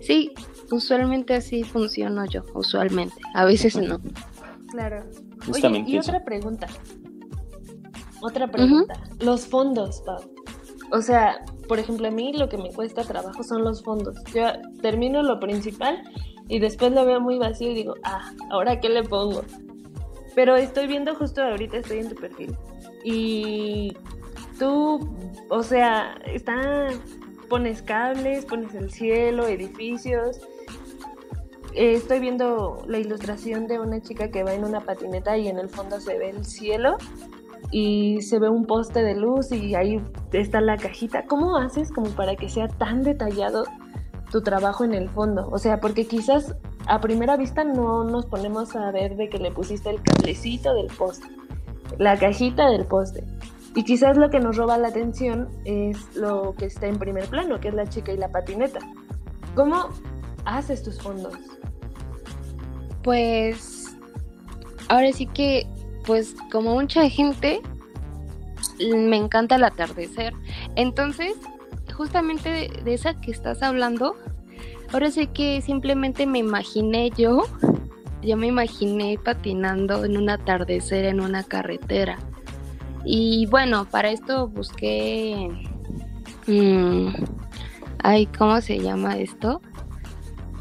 Sí, 0.04 0.32
usualmente 0.70 1.34
así 1.34 1.64
funciono 1.64 2.24
yo, 2.26 2.44
usualmente. 2.54 3.16
A 3.34 3.44
veces 3.44 3.76
no. 3.76 4.00
Claro. 4.70 5.04
Oye, 5.52 5.84
y 5.86 5.98
otra 5.98 6.24
pregunta. 6.24 6.66
Otra 8.20 8.48
pregunta. 8.48 8.94
Los 9.20 9.46
fondos, 9.46 10.02
Pau. 10.04 10.20
O 10.92 11.00
sea, 11.00 11.44
por 11.68 11.78
ejemplo, 11.78 12.08
a 12.08 12.10
mí 12.10 12.32
lo 12.32 12.48
que 12.48 12.56
me 12.56 12.70
cuesta 12.70 13.02
trabajo 13.02 13.42
son 13.42 13.64
los 13.64 13.82
fondos. 13.82 14.16
Yo 14.34 14.46
termino 14.82 15.22
lo 15.22 15.40
principal 15.40 16.02
y 16.48 16.58
después 16.58 16.92
lo 16.92 17.04
veo 17.06 17.20
muy 17.20 17.38
vacío 17.38 17.70
y 17.70 17.74
digo, 17.74 17.94
ah, 18.02 18.32
¿ahora 18.50 18.80
qué 18.80 18.88
le 18.88 19.02
pongo? 19.02 19.42
Pero 20.34 20.56
estoy 20.56 20.86
viendo 20.86 21.14
justo 21.14 21.42
ahorita, 21.42 21.78
estoy 21.78 21.98
en 21.98 22.08
tu 22.10 22.14
perfil. 22.16 22.56
Y 23.04 23.96
tú, 24.58 25.16
o 25.48 25.62
sea, 25.62 26.18
está, 26.26 26.88
pones 27.44 27.82
cables, 27.82 28.44
pones 28.44 28.74
el 28.74 28.90
cielo, 28.90 29.46
edificios. 29.46 30.40
eh, 31.74 31.94
estoy 31.94 32.20
viendo 32.20 32.82
la 32.86 32.98
ilustración 32.98 33.66
de 33.66 33.80
una 33.80 34.00
chica 34.00 34.30
que 34.30 34.44
va 34.44 34.54
en 34.54 34.64
una 34.64 34.80
patineta 34.80 35.36
y 35.36 35.48
en 35.48 35.58
el 35.58 35.68
fondo 35.68 36.00
se 36.00 36.18
ve 36.18 36.30
el 36.30 36.44
cielo 36.44 36.96
y 37.70 38.22
se 38.22 38.38
ve 38.38 38.48
un 38.48 38.66
poste 38.66 39.02
de 39.02 39.14
luz 39.14 39.50
y 39.50 39.74
ahí 39.74 40.00
está 40.32 40.60
la 40.60 40.76
cajita. 40.76 41.24
¿Cómo 41.26 41.56
haces 41.56 41.90
como 41.90 42.10
para 42.10 42.36
que 42.36 42.48
sea 42.48 42.68
tan 42.68 43.02
detallado 43.02 43.64
tu 44.30 44.42
trabajo 44.42 44.84
en 44.84 44.94
el 44.94 45.08
fondo? 45.08 45.48
O 45.50 45.58
sea, 45.58 45.80
porque 45.80 46.06
quizás 46.06 46.54
a 46.86 47.00
primera 47.00 47.36
vista 47.36 47.64
no 47.64 48.04
nos 48.04 48.26
ponemos 48.26 48.76
a 48.76 48.90
ver 48.92 49.16
de 49.16 49.28
que 49.28 49.38
le 49.38 49.50
pusiste 49.50 49.90
el 49.90 50.02
cablecito 50.02 50.74
del 50.74 50.86
poste, 50.86 51.26
la 51.98 52.16
cajita 52.18 52.68
del 52.68 52.86
poste. 52.86 53.24
Y 53.76 53.82
quizás 53.82 54.16
lo 54.16 54.30
que 54.30 54.38
nos 54.38 54.56
roba 54.56 54.78
la 54.78 54.88
atención 54.88 55.48
es 55.64 56.14
lo 56.14 56.54
que 56.56 56.66
está 56.66 56.86
en 56.86 56.98
primer 56.98 57.28
plano, 57.28 57.58
que 57.60 57.68
es 57.68 57.74
la 57.74 57.88
chica 57.88 58.12
y 58.12 58.16
la 58.16 58.28
patineta. 58.28 58.78
¿Cómo 59.56 59.88
haces 60.44 60.82
tus 60.82 61.00
fondos? 61.00 61.34
Pues 63.02 63.96
ahora 64.88 65.12
sí 65.12 65.26
que, 65.26 65.66
pues 66.06 66.36
como 66.52 66.74
mucha 66.74 67.08
gente, 67.08 67.60
me 68.78 69.16
encanta 69.16 69.56
el 69.56 69.64
atardecer. 69.64 70.32
Entonces, 70.76 71.34
justamente 71.92 72.70
de, 72.84 72.94
esa 72.94 73.20
que 73.20 73.30
estás 73.30 73.62
hablando, 73.62 74.16
ahora 74.92 75.10
sí 75.10 75.26
que 75.26 75.60
simplemente 75.62 76.26
me 76.26 76.38
imaginé 76.38 77.10
yo, 77.10 77.42
yo 78.22 78.36
me 78.36 78.46
imaginé 78.46 79.18
patinando 79.22 80.04
en 80.04 80.16
un 80.16 80.30
atardecer 80.30 81.04
en 81.04 81.20
una 81.20 81.42
carretera. 81.44 82.18
Y 83.04 83.46
bueno, 83.46 83.84
para 83.86 84.10
esto 84.10 84.48
busqué... 84.48 85.48
Mmm, 86.46 87.08
ay, 87.98 88.26
¿cómo 88.26 88.60
se 88.60 88.78
llama 88.78 89.18
esto? 89.18 89.60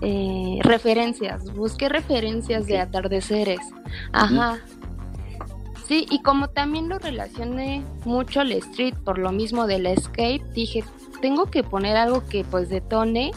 Eh, 0.01 0.59
referencias, 0.63 1.53
busqué 1.53 1.87
referencias 1.87 2.67
de 2.67 2.79
atardeceres. 2.79 3.59
Ajá. 4.11 4.59
Sí, 5.87 6.05
y 6.09 6.21
como 6.21 6.49
también 6.49 6.89
lo 6.89 6.99
relacioné 6.99 7.83
mucho 8.05 8.41
al 8.41 8.51
street 8.53 8.95
por 9.03 9.17
lo 9.17 9.31
mismo 9.31 9.67
del 9.67 9.85
escape, 9.85 10.41
dije, 10.53 10.83
tengo 11.21 11.45
que 11.45 11.63
poner 11.63 11.97
algo 11.97 12.25
que 12.25 12.43
pues 12.43 12.69
detone 12.69 13.31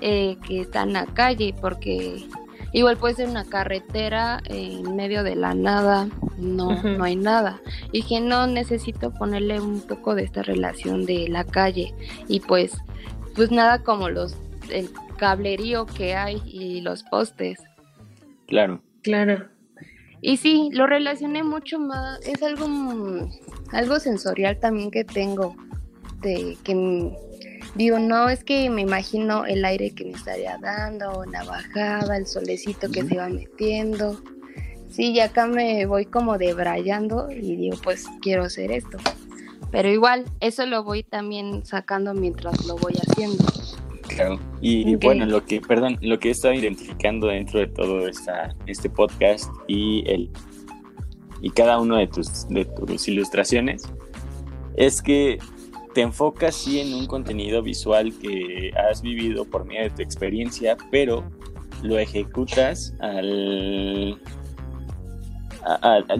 eh, 0.00 0.36
que 0.46 0.60
está 0.60 0.82
en 0.82 0.92
la 0.92 1.06
calle, 1.06 1.54
porque 1.60 2.26
igual 2.72 2.96
puede 2.98 3.14
ser 3.14 3.28
una 3.28 3.44
carretera 3.44 4.40
en 4.44 4.94
medio 4.94 5.22
de 5.22 5.36
la 5.36 5.54
nada, 5.54 6.08
no, 6.38 6.82
no 6.82 7.04
hay 7.04 7.16
nada. 7.16 7.60
Y 7.92 8.02
dije, 8.02 8.20
no, 8.20 8.46
necesito 8.46 9.12
ponerle 9.12 9.60
un 9.60 9.80
poco 9.80 10.14
de 10.14 10.24
esta 10.24 10.42
relación 10.42 11.06
de 11.06 11.28
la 11.28 11.44
calle. 11.44 11.94
Y 12.28 12.40
pues, 12.40 12.72
pues 13.34 13.50
nada 13.50 13.82
como 13.82 14.08
los, 14.08 14.36
el 14.70 14.90
cablerío 15.18 15.86
que 15.86 16.14
hay 16.14 16.42
y 16.44 16.80
los 16.80 17.02
postes. 17.04 17.60
Claro. 18.46 18.82
Claro. 19.02 19.48
Y 20.20 20.38
sí, 20.38 20.70
lo 20.72 20.88
relacioné 20.88 21.44
mucho 21.44 21.78
más, 21.78 22.18
es 22.26 22.42
algo, 22.42 22.66
algo 23.72 24.00
sensorial 24.00 24.58
también 24.58 24.90
que 24.90 25.04
tengo, 25.04 25.54
de 26.22 26.56
que 26.64 27.14
digo, 27.76 28.00
no, 28.00 28.28
es 28.28 28.42
que 28.42 28.68
me 28.70 28.82
imagino 28.82 29.44
el 29.44 29.64
aire 29.64 29.90
que 29.90 30.06
me 30.06 30.12
estaría 30.12 30.58
dando, 30.58 31.24
la 31.30 31.44
bajada, 31.44 32.16
el 32.16 32.26
solecito 32.26 32.90
que 32.90 33.04
se 33.04 33.16
va 33.16 33.28
metiendo. 33.28 34.20
Sí, 34.96 35.10
y 35.10 35.20
acá 35.20 35.46
me 35.46 35.84
voy 35.84 36.06
como 36.06 36.38
debrayando 36.38 37.28
y 37.30 37.54
digo, 37.54 37.76
pues 37.84 38.06
quiero 38.22 38.44
hacer 38.44 38.72
esto. 38.72 38.96
Pero 39.70 39.90
igual, 39.90 40.24
eso 40.40 40.64
lo 40.64 40.84
voy 40.84 41.02
también 41.02 41.66
sacando 41.66 42.14
mientras 42.14 42.64
lo 42.64 42.78
voy 42.78 42.94
haciendo. 42.94 43.44
Claro. 44.08 44.40
Y 44.62 44.96
bueno, 44.96 45.26
lo 45.26 45.44
que, 45.44 45.60
perdón, 45.60 45.98
lo 46.00 46.18
que 46.18 46.28
he 46.28 46.30
estado 46.30 46.54
identificando 46.54 47.26
dentro 47.26 47.60
de 47.60 47.66
todo 47.66 48.08
esta, 48.08 48.54
este 48.66 48.88
podcast 48.88 49.52
y 49.66 50.02
el 50.10 50.30
y 51.42 51.50
cada 51.50 51.78
uno 51.78 51.98
de 51.98 52.06
tus, 52.06 52.48
de 52.48 52.64
tus 52.64 53.06
ilustraciones 53.06 53.82
es 54.76 55.02
que 55.02 55.36
te 55.92 56.00
enfocas 56.00 56.54
sí 56.54 56.80
en 56.80 56.94
un 56.94 57.06
contenido 57.06 57.62
visual 57.62 58.14
que 58.18 58.72
has 58.88 59.02
vivido 59.02 59.44
por 59.44 59.66
medio 59.66 59.82
de 59.82 59.90
tu 59.90 60.00
experiencia, 60.00 60.78
pero 60.90 61.30
lo 61.82 61.98
ejecutas 61.98 62.94
al 63.00 64.18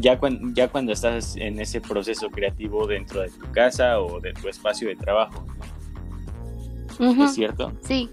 ya, 0.01 0.19
ya 0.55 0.69
cuando 0.69 0.93
estás 0.93 1.37
en 1.37 1.61
ese 1.61 1.81
proceso 1.81 2.31
creativo 2.31 2.87
dentro 2.87 3.21
de 3.21 3.31
tu 3.31 3.51
casa 3.53 4.01
o 4.01 4.21
de 4.21 4.33
tu 4.33 4.49
espacio 4.49 4.89
de 4.89 4.97
trabajo. 4.97 5.45
¿Es 6.99 7.35
cierto? 7.35 7.73
Sí. 7.83 8.11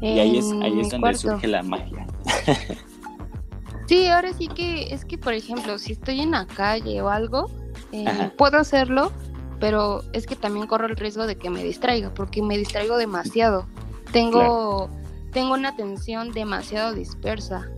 Y 0.00 0.18
ahí 0.18 0.38
es, 0.38 0.50
ahí 0.62 0.80
es 0.80 0.90
donde 0.90 1.14
surge 1.14 1.46
la 1.46 1.62
magia. 1.62 2.06
sí, 3.86 4.08
ahora 4.08 4.32
sí 4.32 4.48
que 4.48 4.92
es 4.92 5.04
que, 5.04 5.16
por 5.16 5.32
ejemplo, 5.32 5.78
si 5.78 5.92
estoy 5.92 6.20
en 6.20 6.32
la 6.32 6.46
calle 6.46 7.00
o 7.02 7.08
algo, 7.08 7.50
eh, 7.92 8.30
puedo 8.36 8.58
hacerlo, 8.58 9.12
pero 9.60 10.02
es 10.12 10.26
que 10.26 10.34
también 10.34 10.66
corro 10.66 10.86
el 10.86 10.96
riesgo 10.96 11.26
de 11.26 11.36
que 11.36 11.50
me 11.50 11.62
distraiga, 11.62 12.12
porque 12.12 12.42
me 12.42 12.58
distraigo 12.58 12.96
demasiado. 12.96 13.66
Tengo, 14.12 14.90
tengo 15.32 15.54
una 15.54 15.70
atención 15.70 16.32
demasiado 16.32 16.92
dispersa. 16.92 17.70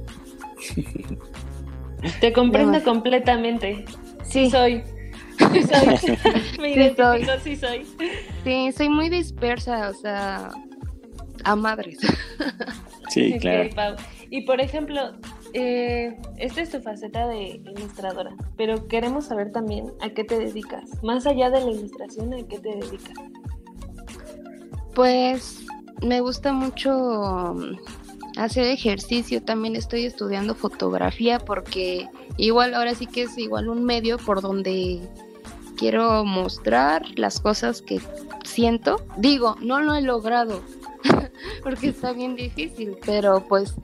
Te 2.21 2.33
comprendo 2.33 2.83
completamente. 2.83 3.85
Sí, 4.25 4.51
soy. 4.51 4.83
Sí 5.39 5.63
soy. 5.63 6.19
Me 6.61 6.95
soy. 6.95 7.27
sí 7.43 7.57
soy. 7.57 7.87
Sí, 8.45 8.73
soy 8.73 8.89
muy 8.89 9.09
dispersa, 9.09 9.91
o 9.91 9.95
sea, 9.95 10.51
a 11.45 11.57
madres. 11.57 11.99
Sí, 13.11 13.39
claro. 13.39 13.97
Y 14.31 14.41
por 14.41 14.61
ejemplo, 14.61 15.13
eh, 15.53 16.17
esta 16.39 16.63
es 16.63 16.71
tu 16.71 16.81
faceta 16.81 17.29
de 17.29 17.61
ilustradora, 17.65 18.33
pero 18.57 18.89
queremos 18.89 19.27
saber 19.27 19.53
también 19.53 19.93
a 20.01 20.09
qué 20.09 20.25
te 20.25 20.37
dedicas. 20.39 20.85
Más 21.03 21.27
allá 21.27 21.51
de 21.51 21.61
la 21.61 21.71
ilustración, 21.71 22.35
¿a 22.35 22.39
qué 22.39 22.59
te 22.59 22.71
dedicas? 22.71 23.15
Pues 24.95 25.65
me 26.03 26.21
gusta 26.21 26.53
mucho 26.53 27.55
hacer 28.37 28.67
ejercicio, 28.67 29.43
también 29.43 29.77
estoy 29.77 30.05
estudiando 30.05 30.55
fotografía 30.55 31.39
porque 31.39 32.09
igual 32.37 32.75
ahora 32.75 32.95
sí 32.95 33.07
que 33.07 33.23
es 33.23 33.39
igual 33.39 33.69
un 33.69 33.85
medio 33.85 34.19
por 34.19 34.41
donde 34.41 35.01
quiero 35.77 36.25
mostrar 36.25 37.03
las 37.17 37.41
cosas 37.41 37.83
que 37.83 38.01
siento. 38.45 39.05
Digo, 39.17 39.57
no 39.61 39.81
lo 39.81 39.95
he 39.95 40.03
logrado 40.03 40.63
porque 41.63 41.89
está 41.89 42.13
bien 42.13 42.37
difícil, 42.37 42.97
pero 43.05 43.45
pues 43.47 43.75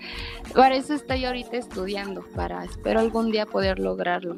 para 0.54 0.74
eso 0.74 0.94
estoy 0.94 1.24
ahorita 1.24 1.56
estudiando, 1.56 2.24
para 2.34 2.64
espero 2.64 3.00
algún 3.00 3.30
día 3.30 3.46
poder 3.46 3.78
lograrlo. 3.78 4.36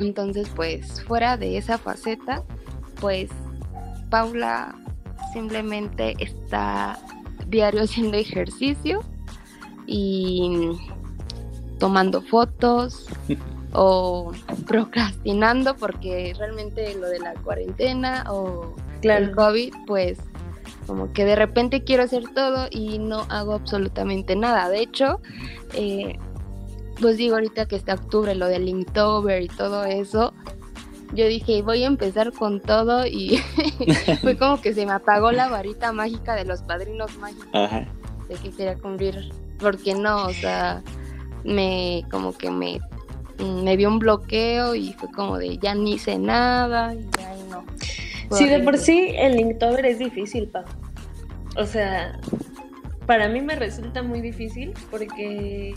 Entonces, 0.00 0.48
pues 0.56 1.02
fuera 1.04 1.36
de 1.36 1.56
esa 1.56 1.78
faceta, 1.78 2.42
pues 3.00 3.30
Paula 4.10 4.74
simplemente 5.32 6.14
está 6.18 6.98
diario 7.46 7.82
haciendo 7.82 8.16
ejercicio 8.16 9.04
y 9.86 10.70
tomando 11.78 12.22
fotos 12.22 13.06
o 13.72 14.32
procrastinando 14.66 15.76
porque 15.76 16.34
realmente 16.38 16.94
lo 16.94 17.08
de 17.08 17.18
la 17.18 17.34
cuarentena 17.34 18.24
o 18.30 18.74
el 19.02 19.32
COVID, 19.32 19.74
pues 19.86 20.18
como 20.86 21.12
que 21.12 21.24
de 21.24 21.36
repente 21.36 21.84
quiero 21.84 22.02
hacer 22.02 22.24
todo 22.34 22.68
y 22.70 22.98
no 22.98 23.26
hago 23.28 23.54
absolutamente 23.54 24.36
nada. 24.36 24.68
De 24.68 24.80
hecho, 24.80 25.20
eh, 25.74 26.18
pues 27.00 27.16
digo 27.16 27.34
ahorita 27.34 27.66
que 27.66 27.76
está 27.76 27.94
octubre, 27.94 28.34
lo 28.34 28.46
del 28.46 28.68
Inktober 28.68 29.42
y 29.42 29.48
todo 29.48 29.84
eso, 29.84 30.32
yo 31.14 31.26
dije, 31.26 31.62
voy 31.62 31.84
a 31.84 31.86
empezar 31.86 32.32
con 32.32 32.60
todo 32.60 33.06
y 33.06 33.38
fue 34.20 34.36
como 34.38 34.60
que 34.60 34.74
se 34.74 34.86
me 34.86 34.92
apagó 34.92 35.32
la 35.32 35.48
varita 35.48 35.92
mágica 35.92 36.34
de 36.34 36.44
los 36.44 36.62
padrinos 36.62 37.16
mágicos 37.18 37.50
de 38.28 38.34
que 38.36 38.50
quería 38.50 38.76
cumplir 38.78 39.32
porque 39.58 39.94
no, 39.94 40.26
o 40.26 40.32
sea, 40.32 40.82
me 41.44 42.04
como 42.10 42.32
que 42.32 42.50
me 42.50 42.80
me 43.38 43.76
dio 43.76 43.88
un 43.88 43.98
bloqueo 43.98 44.74
y 44.74 44.92
fue 44.92 45.10
como 45.10 45.38
de 45.38 45.58
ya 45.58 45.74
ni 45.74 45.94
hice 45.94 46.18
nada 46.18 46.94
y 46.94 47.04
ya 47.18 47.34
no. 47.50 47.64
Sí, 48.36 48.48
de 48.48 48.60
por 48.60 48.78
sí 48.78 49.12
el 49.16 49.36
Linktober 49.36 49.84
es 49.86 49.98
difícil, 49.98 50.48
pa. 50.48 50.64
O 51.56 51.66
sea, 51.66 52.18
para 53.06 53.28
mí 53.28 53.40
me 53.40 53.54
resulta 53.54 54.02
muy 54.02 54.20
difícil 54.20 54.72
porque 54.90 55.74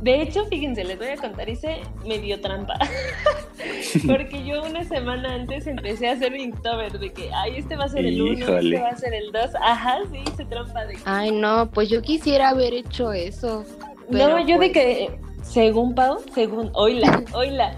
de 0.00 0.22
hecho, 0.22 0.46
fíjense, 0.46 0.82
les 0.84 0.98
voy 0.98 1.08
a 1.08 1.16
contar, 1.16 1.48
hice 1.48 1.82
medio 2.06 2.40
trampa. 2.40 2.74
Porque 4.06 4.44
yo 4.44 4.62
una 4.62 4.84
semana 4.84 5.34
antes 5.34 5.66
empecé 5.66 6.08
a 6.08 6.12
hacer 6.12 6.34
Inktober 6.36 6.98
de 6.98 7.12
que, 7.12 7.30
ay, 7.32 7.56
este 7.56 7.76
va 7.76 7.84
a 7.84 7.88
ser 7.88 8.06
el 8.06 8.20
1, 8.20 8.58
este 8.58 8.80
va 8.80 8.88
a 8.88 8.96
ser 8.96 9.14
el 9.14 9.32
2. 9.32 9.42
Ajá, 9.60 9.98
sí, 10.10 10.18
hice 10.26 10.44
trampa 10.44 10.84
de 10.86 10.96
Ay, 11.04 11.32
no, 11.32 11.70
pues 11.70 11.88
yo 11.88 12.02
quisiera 12.02 12.50
haber 12.50 12.74
hecho 12.74 13.12
eso. 13.12 13.64
no, 14.08 14.38
yo 14.40 14.58
de 14.58 14.70
pues 14.70 14.72
que, 14.72 15.10
según 15.42 15.94
Pau, 15.94 16.18
según, 16.34 16.70
oíla, 16.74 17.24
oíla, 17.34 17.74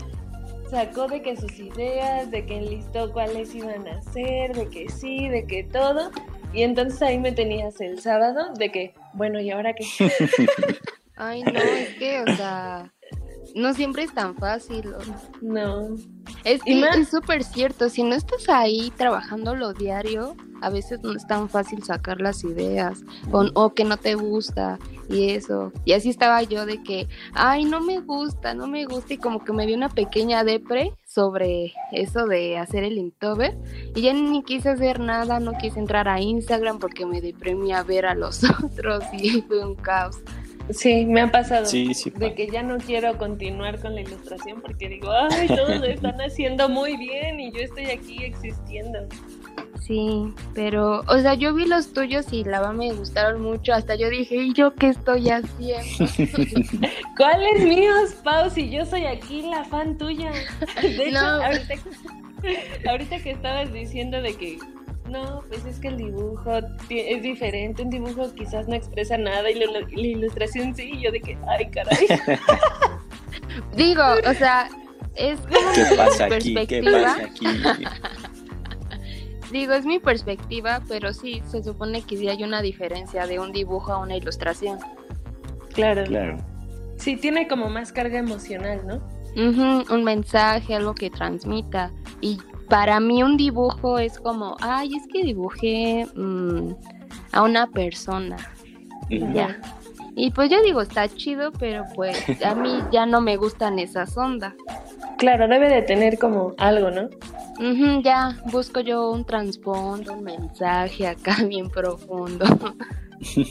sacó 0.70 1.06
de 1.06 1.22
que 1.22 1.36
sus 1.36 1.58
ideas, 1.58 2.30
de 2.30 2.46
que 2.46 2.56
enlistó 2.56 3.12
cuáles 3.12 3.54
iban 3.54 3.86
a 3.88 4.00
ser, 4.02 4.54
de 4.54 4.68
que 4.68 4.88
sí, 4.88 5.28
de 5.28 5.46
que 5.46 5.64
todo. 5.64 6.10
Y 6.54 6.62
entonces 6.62 7.00
ahí 7.02 7.18
me 7.18 7.32
tenías 7.32 7.80
el 7.80 8.00
sábado 8.00 8.52
de 8.54 8.70
que, 8.70 8.94
bueno, 9.14 9.40
¿y 9.40 9.50
ahora 9.50 9.74
qué? 9.74 9.84
Ay, 11.16 11.42
no, 11.42 11.58
es 11.58 11.94
que, 11.94 12.20
o 12.20 12.36
sea, 12.36 12.92
no 13.54 13.74
siempre 13.74 14.04
es 14.04 14.14
tan 14.14 14.34
fácil. 14.36 14.92
No. 15.40 15.96
Es 16.44 16.62
que 16.62 16.80
es 16.80 17.08
súper 17.08 17.44
cierto, 17.44 17.88
si 17.88 18.02
no 18.02 18.14
estás 18.14 18.48
ahí 18.48 18.92
trabajando 18.96 19.54
lo 19.54 19.72
diario, 19.72 20.36
a 20.60 20.70
veces 20.70 21.00
no 21.02 21.12
es 21.12 21.26
tan 21.26 21.48
fácil 21.48 21.82
sacar 21.82 22.20
las 22.20 22.44
ideas 22.44 23.02
o, 23.32 23.44
o, 23.54 23.74
que 23.74 23.84
no 23.84 23.96
te 23.96 24.14
gusta 24.14 24.78
y 25.08 25.30
eso. 25.30 25.72
Y 25.84 25.92
así 25.92 26.08
estaba 26.08 26.42
yo 26.42 26.64
de 26.64 26.82
que, 26.82 27.08
ay, 27.34 27.64
no 27.64 27.80
me 27.80 28.00
gusta, 28.00 28.54
no 28.54 28.68
me 28.68 28.84
gusta 28.86 29.14
y 29.14 29.18
como 29.18 29.44
que 29.44 29.52
me 29.52 29.66
dio 29.66 29.76
una 29.76 29.88
pequeña 29.88 30.44
depre 30.44 30.94
sobre 31.04 31.74
eso 31.90 32.26
de 32.26 32.58
hacer 32.58 32.84
el 32.84 32.96
Inktober 32.96 33.58
y 33.94 34.02
ya 34.02 34.14
ni 34.14 34.42
quise 34.42 34.70
hacer 34.70 35.00
nada, 35.00 35.40
no 35.40 35.52
quise 35.58 35.78
entrar 35.78 36.08
a 36.08 36.20
Instagram 36.20 36.78
porque 36.78 37.04
me 37.04 37.20
deprimí 37.20 37.72
a 37.72 37.82
ver 37.82 38.06
a 38.06 38.14
los 38.14 38.42
otros 38.64 39.04
y 39.12 39.42
fue 39.42 39.64
un 39.64 39.74
caos. 39.74 40.16
Sí, 40.70 41.04
me 41.06 41.20
ha 41.22 41.30
pasado. 41.30 41.66
de 41.70 42.34
que 42.34 42.48
ya 42.50 42.62
no 42.62 42.78
quiero 42.78 43.16
continuar 43.18 43.80
con 43.80 43.94
la 43.94 44.02
ilustración 44.02 44.60
porque 44.60 44.88
digo, 44.88 45.10
ay, 45.12 45.48
todos 45.48 45.78
lo 45.78 45.86
están 45.86 46.20
haciendo 46.20 46.68
muy 46.68 46.96
bien 46.96 47.40
y 47.40 47.52
yo 47.52 47.60
estoy 47.60 47.86
aquí 47.86 48.24
existiendo. 48.24 49.00
Sí, 49.80 50.32
pero, 50.54 51.02
o 51.08 51.18
sea, 51.18 51.34
yo 51.34 51.54
vi 51.54 51.66
los 51.66 51.92
tuyos 51.92 52.32
y 52.32 52.44
la 52.44 52.60
verdad 52.60 52.74
me 52.74 52.92
gustaron 52.92 53.42
mucho. 53.42 53.74
Hasta 53.74 53.96
yo 53.96 54.08
dije, 54.10 54.36
¿y 54.36 54.52
yo 54.52 54.74
qué 54.74 54.88
estoy 54.88 55.28
haciendo? 55.28 55.82
¿Cuáles 57.16 57.64
míos, 57.64 58.14
Pau? 58.22 58.48
Si 58.48 58.70
yo 58.70 58.86
soy 58.86 59.06
aquí 59.06 59.42
la 59.42 59.64
fan 59.64 59.98
tuya. 59.98 60.30
De 60.80 61.08
hecho, 61.08 61.18
ahorita, 61.18 61.74
ahorita 62.88 63.18
que 63.18 63.30
estabas 63.32 63.72
diciendo 63.72 64.22
de 64.22 64.34
que 64.34 64.58
no, 65.12 65.44
pues 65.48 65.64
es 65.66 65.78
que 65.78 65.88
el 65.88 65.98
dibujo 65.98 66.50
es 66.88 67.22
diferente, 67.22 67.82
un 67.82 67.90
dibujo 67.90 68.34
quizás 68.34 68.66
no 68.66 68.74
expresa 68.74 69.18
nada 69.18 69.50
y 69.50 69.54
la, 69.54 69.80
ilustración 69.90 70.74
sí, 70.74 70.92
y 70.94 71.02
yo 71.02 71.12
de 71.12 71.20
que, 71.20 71.36
ay, 71.48 71.70
caray. 71.70 72.06
Digo, 73.76 74.02
o 74.26 74.34
sea, 74.34 74.70
es 75.14 75.38
como 75.40 75.72
¿Qué 75.74 75.96
pasa 75.96 76.24
aquí? 76.24 76.54
¿Qué 76.66 76.82
pasa 76.82 77.24
aquí? 77.24 77.46
Digo, 79.52 79.74
es 79.74 79.84
mi 79.84 79.98
perspectiva, 79.98 80.82
pero 80.88 81.12
sí, 81.12 81.42
se 81.46 81.62
supone 81.62 82.02
que 82.02 82.16
sí 82.16 82.28
hay 82.28 82.42
una 82.42 82.62
diferencia 82.62 83.26
de 83.26 83.38
un 83.38 83.52
dibujo 83.52 83.92
a 83.92 83.98
una 83.98 84.16
ilustración. 84.16 84.78
Claro. 85.74 86.04
Claro. 86.04 86.38
Sí, 86.96 87.16
tiene 87.16 87.48
como 87.48 87.68
más 87.68 87.92
carga 87.92 88.18
emocional, 88.18 88.80
¿no? 88.86 89.02
un 89.34 90.04
mensaje, 90.04 90.74
algo 90.74 90.94
que 90.94 91.10
transmita. 91.10 91.90
Y 92.20 92.38
para 92.72 93.00
mí 93.00 93.22
un 93.22 93.36
dibujo 93.36 93.98
es 93.98 94.18
como, 94.18 94.56
ay, 94.62 94.94
es 94.96 95.06
que 95.12 95.22
dibujé 95.22 96.06
mm, 96.14 96.70
a 97.32 97.42
una 97.42 97.66
persona. 97.66 98.38
Ya. 99.10 99.60
Y 100.16 100.30
pues 100.30 100.48
yo 100.48 100.62
digo, 100.62 100.80
está 100.80 101.06
chido, 101.06 101.52
pero 101.52 101.84
pues 101.94 102.16
a 102.42 102.54
mí 102.54 102.70
ya 102.90 103.04
no 103.04 103.20
me 103.20 103.36
gustan 103.36 103.78
esas 103.78 104.16
ondas. 104.16 104.54
Claro, 105.18 105.48
debe 105.48 105.68
de 105.68 105.82
tener 105.82 106.18
como 106.18 106.54
algo, 106.56 106.90
¿no? 106.90 107.10
ya, 108.02 108.38
busco 108.50 108.80
yo 108.80 109.10
un 109.10 109.26
trasfondo, 109.26 110.14
un 110.14 110.24
mensaje 110.24 111.06
acá 111.06 111.36
bien 111.46 111.68
profundo. 111.68 112.46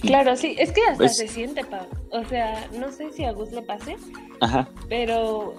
Claro, 0.01 0.35
sí, 0.35 0.57
es 0.59 0.73
que 0.73 0.81
hasta 0.81 0.97
pues 0.97 1.15
se 1.15 1.29
siente, 1.29 1.63
Pau. 1.63 1.85
O 2.09 2.25
sea, 2.25 2.67
no 2.77 2.91
sé 2.91 3.09
si 3.13 3.23
a 3.23 3.31
Gus 3.31 3.53
le 3.53 3.61
pase, 3.61 3.95
Ajá. 4.41 4.67
pero 4.89 5.55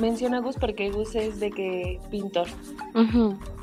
menciona 0.00 0.40
Gus 0.40 0.56
porque 0.56 0.90
Gus 0.90 1.14
es 1.14 1.40
de 1.40 1.50
que 1.50 2.00
pintor. 2.10 2.48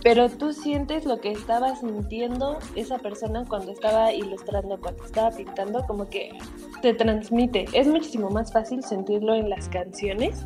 Pero 0.03 0.29
tú 0.29 0.53
sientes 0.53 1.05
lo 1.05 1.19
que 1.19 1.31
estaba 1.31 1.75
sintiendo 1.75 2.59
esa 2.75 2.97
persona 2.97 3.45
cuando 3.47 3.71
estaba 3.71 4.13
ilustrando, 4.13 4.79
cuando 4.79 5.03
estaba 5.03 5.31
pintando, 5.31 5.85
como 5.85 6.09
que 6.09 6.37
te 6.81 6.93
transmite. 6.93 7.65
Es 7.73 7.87
muchísimo 7.87 8.29
más 8.29 8.51
fácil 8.53 8.83
sentirlo 8.83 9.35
en 9.35 9.49
las 9.49 9.69
canciones, 9.69 10.45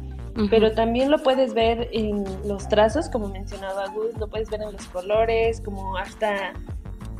pero 0.49 0.71
también 0.71 1.11
lo 1.11 1.21
puedes 1.21 1.53
ver 1.53 1.89
en 1.91 2.23
los 2.47 2.67
trazos, 2.69 3.09
como 3.09 3.27
mencionaba 3.27 3.87
Gus, 3.89 4.17
lo 4.17 4.27
puedes 4.27 4.49
ver 4.49 4.61
en 4.61 4.71
los 4.71 4.85
colores, 4.87 5.61
como 5.61 5.97
hasta 5.97 6.53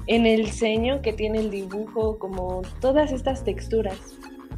en 0.07 0.25
el 0.25 0.47
ceño 0.49 1.01
que 1.01 1.13
tiene 1.13 1.39
el 1.39 1.51
dibujo, 1.51 2.17
como 2.17 2.61
todas 2.79 3.11
estas 3.11 3.43
texturas. 3.43 3.99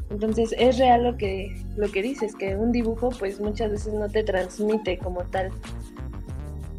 Entonces 0.09 0.53
es 0.57 0.77
real 0.77 1.03
lo 1.03 1.17
que, 1.17 1.55
lo 1.75 1.91
que 1.91 2.01
dices, 2.01 2.35
que 2.35 2.55
un 2.55 2.71
dibujo 2.71 3.09
pues 3.09 3.39
muchas 3.39 3.71
veces 3.71 3.93
no 3.93 4.09
te 4.09 4.23
transmite 4.23 4.97
como 4.97 5.23
tal, 5.23 5.51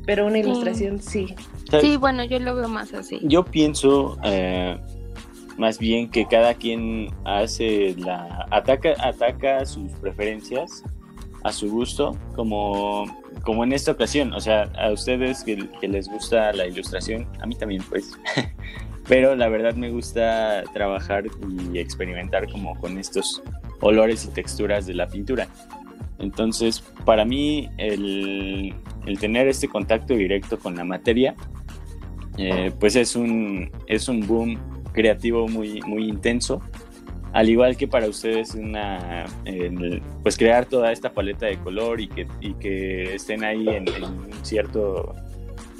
pero 0.06 0.26
una 0.26 0.38
ilustración 0.38 1.00
sí. 1.00 1.34
Sí, 1.80 1.96
bueno, 1.96 2.24
yo 2.24 2.38
lo 2.38 2.54
veo 2.54 2.68
más 2.68 2.92
así. 2.94 3.20
Yo 3.22 3.44
pienso 3.44 4.18
eh, 4.22 4.78
más 5.56 5.78
bien 5.78 6.10
que 6.10 6.26
cada 6.26 6.54
quien 6.54 7.08
hace 7.24 7.94
la 7.98 8.46
ataca 8.50 8.94
ataca 9.00 9.64
sus 9.66 9.90
preferencias 9.92 10.84
a 11.42 11.52
su 11.52 11.70
gusto, 11.70 12.16
como, 12.34 13.04
como 13.42 13.64
en 13.64 13.72
esta 13.72 13.92
ocasión. 13.92 14.32
O 14.32 14.40
sea, 14.40 14.62
a 14.78 14.90
ustedes 14.90 15.44
que, 15.44 15.68
que 15.80 15.88
les 15.88 16.08
gusta 16.08 16.52
la 16.52 16.66
ilustración, 16.66 17.28
a 17.40 17.46
mí 17.46 17.54
también 17.54 17.82
pues. 17.88 18.12
pero 19.08 19.36
la 19.36 19.48
verdad 19.48 19.74
me 19.74 19.90
gusta 19.90 20.64
trabajar 20.72 21.24
y 21.72 21.78
experimentar 21.78 22.50
como 22.50 22.78
con 22.80 22.98
estos 22.98 23.42
olores 23.80 24.24
y 24.24 24.28
texturas 24.28 24.86
de 24.86 24.94
la 24.94 25.06
pintura. 25.08 25.48
Entonces, 26.18 26.80
para 27.04 27.24
mí, 27.24 27.68
el, 27.76 28.74
tener 29.20 29.48
este 29.48 29.68
contacto 29.68 30.14
directo 30.14 30.58
con 30.58 30.76
la 30.76 30.84
materia, 30.84 31.34
eh, 32.38 32.72
pues 32.78 32.96
es 32.96 33.14
un, 33.16 33.70
es 33.86 34.08
un 34.08 34.26
boom 34.26 34.58
creativo 34.92 35.48
muy, 35.48 35.80
muy 35.82 36.08
intenso. 36.08 36.62
Al 37.32 37.50
igual 37.50 37.76
que 37.76 37.88
para 37.88 38.08
ustedes, 38.08 38.54
una, 38.54 39.24
pues 40.22 40.36
crear 40.36 40.66
toda 40.66 40.92
esta 40.92 41.12
paleta 41.12 41.46
de 41.46 41.58
color 41.58 42.00
y 42.00 42.06
que, 42.06 42.28
y 42.40 42.54
que 42.54 43.16
estén 43.16 43.42
ahí 43.42 43.68
en, 43.68 43.88
un 44.02 44.32
cierto 44.42 45.16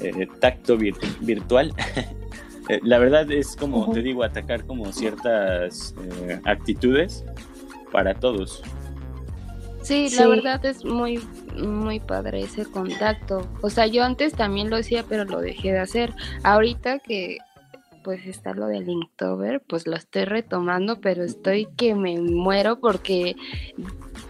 eh, 0.01 0.27
tacto 0.41 0.77
virtual, 0.77 1.73
Eh, 2.69 2.79
la 2.83 2.97
verdad 2.99 3.29
es 3.31 3.55
como 3.55 3.91
te 3.91 4.01
digo, 4.01 4.23
atacar 4.23 4.65
como 4.65 4.91
ciertas 4.91 5.93
eh, 6.01 6.39
actitudes 6.45 7.23
para 7.91 8.13
todos. 8.15 8.63
Sí, 9.81 10.09
la 10.17 10.27
verdad 10.27 10.65
es 10.65 10.83
muy, 10.83 11.19
muy 11.55 11.99
padre 11.99 12.41
ese 12.41 12.65
contacto. 12.65 13.47
O 13.61 13.69
sea, 13.69 13.85
yo 13.85 14.03
antes 14.03 14.33
también 14.33 14.71
lo 14.71 14.77
hacía, 14.77 15.03
pero 15.07 15.25
lo 15.25 15.41
dejé 15.41 15.73
de 15.73 15.79
hacer. 15.79 16.11
Ahorita 16.43 16.97
que 16.99 17.37
pues 18.03 18.25
está 18.27 18.53
lo 18.53 18.67
del 18.67 18.87
Inktober, 18.87 19.61
pues 19.67 19.87
lo 19.87 19.95
estoy 19.95 20.25
retomando, 20.25 21.01
pero 21.01 21.23
estoy 21.23 21.67
que 21.75 21.95
me 21.95 22.21
muero 22.21 22.79
porque 22.79 23.35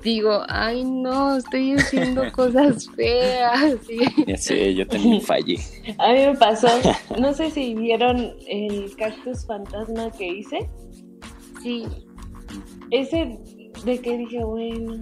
digo, 0.06 0.44
ay 0.50 0.86
no, 0.86 1.38
estoy 1.38 1.74
haciendo 1.74 2.32
cosas 2.32 2.88
feas. 2.96 3.76
Ya 4.28 4.38
sé, 4.38 4.76
yo 4.76 4.88
también 4.88 5.20
fallé. 5.22 5.58
A 5.98 6.14
mí 6.14 6.20
me 6.20 6.36
pasó, 6.36 6.68
no 7.20 7.34
sé 7.34 7.50
si 7.50 7.74
vieron 7.74 8.34
el 8.48 8.96
cactus 8.96 9.46
fantasma 9.46 10.12
que 10.12 10.28
hice. 10.28 10.70
Sí. 11.62 11.86
Ese 12.92 13.40
de 13.84 14.00
que 14.00 14.18
dije, 14.18 14.44
bueno, 14.44 15.00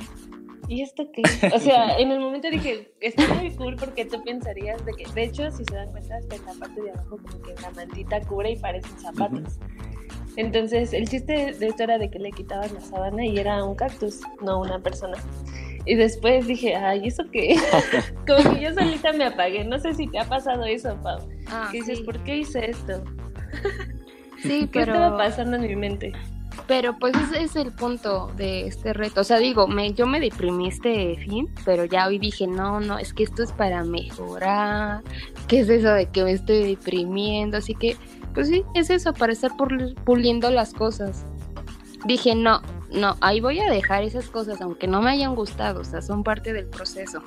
¿y 0.69 0.81
esto 0.81 1.03
qué? 1.11 1.21
O 1.53 1.59
sea, 1.59 1.97
en 1.97 2.09
el 2.11 2.19
momento 2.19 2.49
dije, 2.49 2.93
está 3.01 3.27
muy 3.33 3.53
cool 3.55 3.75
porque 3.75 4.05
tú 4.05 4.23
pensarías 4.23 4.83
de 4.85 4.93
que, 4.93 5.05
de 5.11 5.23
hecho, 5.25 5.51
si 5.51 5.65
se 5.65 5.75
dan 5.75 5.91
cuenta, 5.91 6.17
está 6.17 6.35
en 6.37 6.45
la 6.45 6.53
parte 6.53 6.81
de 6.81 6.91
abajo 6.91 7.17
como 7.17 7.41
que 7.41 7.53
la 7.61 7.71
mantita 7.71 8.21
cubre 8.21 8.51
y 8.51 8.55
parecen 8.55 8.97
zapatos. 8.99 9.59
Entonces, 10.35 10.93
el 10.93 11.07
chiste 11.07 11.53
de 11.53 11.67
esto 11.67 11.83
era 11.83 11.97
de 11.97 12.09
que 12.09 12.19
le 12.19 12.31
quitabas 12.31 12.71
la 12.71 12.81
sábana 12.81 13.25
y 13.25 13.37
era 13.37 13.63
un 13.63 13.75
cactus, 13.75 14.21
no 14.41 14.61
una 14.61 14.79
persona. 14.79 15.17
Y 15.85 15.95
después 15.95 16.47
dije, 16.47 16.75
ay, 16.75 17.07
¿eso 17.07 17.23
qué? 17.31 17.55
Como 18.27 18.55
que 18.55 18.61
yo 18.61 18.73
solita 18.73 19.11
me 19.13 19.25
apagué. 19.25 19.63
No 19.65 19.77
sé 19.79 19.93
si 19.93 20.07
te 20.07 20.19
ha 20.19 20.25
pasado 20.25 20.63
eso, 20.63 20.97
Pau. 21.03 21.19
Ah, 21.47 21.69
dices, 21.71 22.01
¿por 22.01 22.17
qué 22.23 22.37
hice 22.37 22.69
esto? 22.69 23.03
Sí, 24.41 24.67
¿Qué 24.71 24.81
estaba 24.81 25.17
pasando 25.17 25.57
en 25.57 25.63
mi 25.63 25.75
mente? 25.75 26.13
Pero 26.67 26.97
pues 26.97 27.13
ese 27.15 27.43
es 27.43 27.55
el 27.55 27.71
punto 27.71 28.31
de 28.37 28.67
este 28.67 28.93
reto. 28.93 29.21
O 29.21 29.23
sea, 29.23 29.37
digo, 29.37 29.67
me, 29.67 29.93
yo 29.93 30.05
me 30.05 30.19
deprimí 30.19 30.67
este 30.67 31.15
fin, 31.17 31.49
pero 31.65 31.85
ya 31.85 32.07
hoy 32.07 32.19
dije, 32.19 32.47
no, 32.47 32.79
no, 32.79 32.99
es 32.99 33.13
que 33.13 33.23
esto 33.23 33.43
es 33.43 33.51
para 33.51 33.83
mejorar. 33.83 35.01
¿Qué 35.47 35.59
es 35.61 35.69
eso 35.69 35.89
de 35.89 36.05
que 36.07 36.23
me 36.23 36.31
estoy 36.31 36.75
deprimiendo? 36.75 37.57
Así 37.57 37.73
que 37.73 37.97
pues 38.33 38.47
sí, 38.47 38.63
es 38.73 38.89
eso, 38.89 39.13
para 39.13 39.33
estar 39.33 39.51
puliendo 40.05 40.49
las 40.49 40.73
cosas. 40.73 41.25
Dije, 42.05 42.35
no, 42.35 42.61
no, 42.91 43.15
ahí 43.21 43.39
voy 43.39 43.59
a 43.59 43.69
dejar 43.69 44.03
esas 44.03 44.27
cosas, 44.27 44.61
aunque 44.61 44.87
no 44.87 45.01
me 45.01 45.11
hayan 45.11 45.35
gustado, 45.35 45.81
o 45.81 45.83
sea, 45.83 46.01
son 46.01 46.23
parte 46.23 46.53
del 46.53 46.67
proceso. 46.67 47.23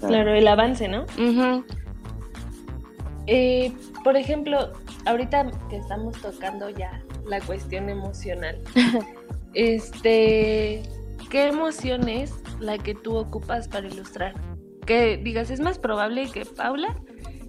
Claro, 0.00 0.34
el 0.34 0.46
avance, 0.48 0.88
¿no? 0.88 1.06
Eh, 3.26 3.72
por 4.04 4.16
ejemplo, 4.16 4.72
ahorita 5.04 5.50
que 5.68 5.76
estamos 5.76 6.16
tocando 6.20 6.70
ya 6.70 7.02
la 7.26 7.40
cuestión 7.40 7.88
emocional, 7.88 8.58
este, 9.54 10.82
¿qué 11.30 11.48
emoción 11.48 12.08
es 12.08 12.34
la 12.60 12.78
que 12.78 12.94
tú 12.94 13.16
ocupas 13.16 13.68
para 13.68 13.88
ilustrar? 13.88 14.34
Que 14.84 15.16
digas, 15.16 15.50
es 15.50 15.60
más 15.60 15.78
probable 15.78 16.30
que 16.30 16.44
Paula 16.44 16.94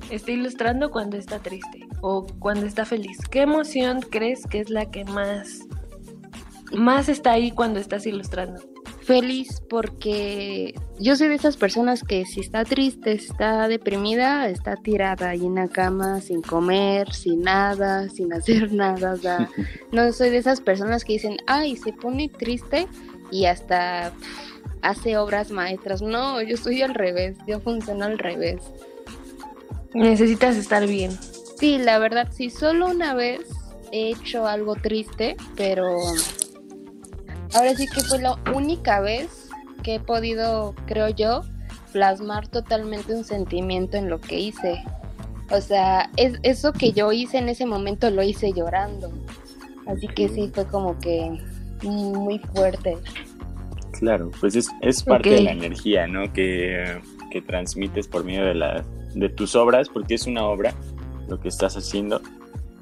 esté 0.10 0.34
ilustrando 0.34 0.92
cuando 0.92 1.18
está 1.18 1.40
triste 1.40 1.88
o 2.02 2.26
cuando 2.40 2.66
está 2.66 2.86
feliz? 2.86 3.18
¿Qué 3.30 3.42
emoción 3.42 4.02
crees 4.02 4.46
que 4.46 4.60
es 4.60 4.70
la 4.70 4.90
que 4.90 5.06
más, 5.06 5.68
más 6.72 7.10
está 7.10 7.32
ahí 7.32 7.52
cuando 7.52 7.80
estás 7.80 8.06
ilustrando? 8.06 8.62
Feliz 9.02 9.62
porque 9.70 10.76
yo 11.00 11.16
soy 11.16 11.30
de 11.30 11.36
esas 11.36 11.56
personas 11.56 12.04
que 12.04 12.26
si 12.26 12.42
está 12.42 12.66
triste, 12.66 13.14
está 13.14 13.70
deprimida, 13.70 14.50
está 14.50 14.76
tirada 14.76 15.30
ahí 15.30 15.46
en 15.46 15.56
la 15.56 15.70
cama 15.70 16.20
sin 16.20 16.42
comer, 16.42 17.14
sin 17.14 17.42
nada, 17.42 18.10
sin 18.10 18.34
hacer 18.34 18.72
nada. 18.74 19.16
no 19.94 20.12
soy 20.12 20.30
de 20.30 20.38
esas 20.38 20.60
personas 20.60 21.06
que 21.06 21.14
dicen, 21.14 21.38
ay, 21.48 21.78
se 21.78 21.94
pone 21.94 22.28
triste 22.28 22.88
y 23.32 23.46
hasta 23.46 24.12
hace 24.82 25.18
obras 25.18 25.52
maestras. 25.52 26.02
No, 26.02 26.42
yo 26.42 26.58
soy 26.58 26.82
al 26.82 26.94
revés, 26.94 27.38
yo 27.48 27.60
funciono 27.60 28.06
al 28.06 28.18
revés. 28.18 28.62
Necesitas 29.94 30.56
estar 30.56 30.86
bien. 30.88 31.12
Sí, 31.60 31.78
la 31.78 32.00
verdad, 32.00 32.30
sí, 32.32 32.50
solo 32.50 32.88
una 32.88 33.14
vez 33.14 33.42
he 33.92 34.12
hecho 34.12 34.46
algo 34.48 34.76
triste, 34.76 35.38
pero 35.56 35.98
ahora 37.54 37.74
sí 37.76 37.86
que 37.88 38.02
fue 38.02 38.20
la 38.20 38.38
única 38.54 39.00
vez 39.00 39.50
que 39.84 39.96
he 39.96 40.00
podido, 40.00 40.76
creo 40.86 41.10
yo, 41.10 41.42
plasmar 41.94 42.48
totalmente 42.48 43.16
un 43.16 43.24
sentimiento 43.24 43.98
en 43.98 44.10
lo 44.10 44.20
que 44.20 44.40
hice. 44.40 44.84
O 45.50 45.62
sea, 45.62 46.10
es, 46.18 46.38
eso 46.44 46.74
que 46.74 46.92
yo 46.92 47.12
hice 47.12 47.38
en 47.38 47.50
ese 47.50 47.66
momento 47.66 48.10
lo 48.12 48.22
hice 48.22 48.52
llorando. 48.52 49.12
Así 49.86 50.08
que 50.08 50.28
sí, 50.28 50.52
fue 50.54 50.66
como 50.66 51.00
que 51.00 51.40
muy 51.84 52.40
fuerte. 52.40 52.98
Claro, 53.94 54.30
pues 54.40 54.56
es, 54.56 54.70
es 54.82 55.02
parte 55.02 55.30
de 55.30 55.42
la 55.42 55.52
energía, 55.52 56.06
¿no? 56.06 56.32
Que, 56.34 57.00
que, 57.32 57.42
transmites 57.42 58.08
por 58.08 58.24
medio 58.24 58.46
de, 58.46 58.54
la, 58.54 58.86
de 59.20 59.30
tus 59.30 59.56
obras, 59.56 59.90
porque 59.90 60.16
es 60.16 60.28
una 60.28 60.46
obra 60.46 60.74
lo 61.28 61.40
que 61.40 61.50
estás 61.50 61.76
haciendo. 61.76 62.22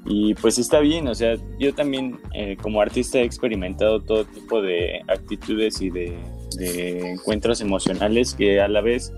Y 0.04 0.34
pues 0.34 0.58
está 0.58 0.78
bien, 0.78 1.08
o 1.08 1.14
sea, 1.14 1.36
yo 1.58 1.74
también 1.74 2.20
eh, 2.32 2.56
como 2.62 2.80
artista 2.80 3.18
he 3.18 3.24
experimentado 3.24 4.00
todo 4.00 4.24
tipo 4.24 4.62
de 4.62 5.00
actitudes 5.08 5.82
y 5.82 5.90
de, 5.90 6.16
encuentros 6.58 7.60
emocionales 7.60 8.32
que 8.32 8.60
a 8.62 8.68
la 8.68 8.80
vez 8.80 9.12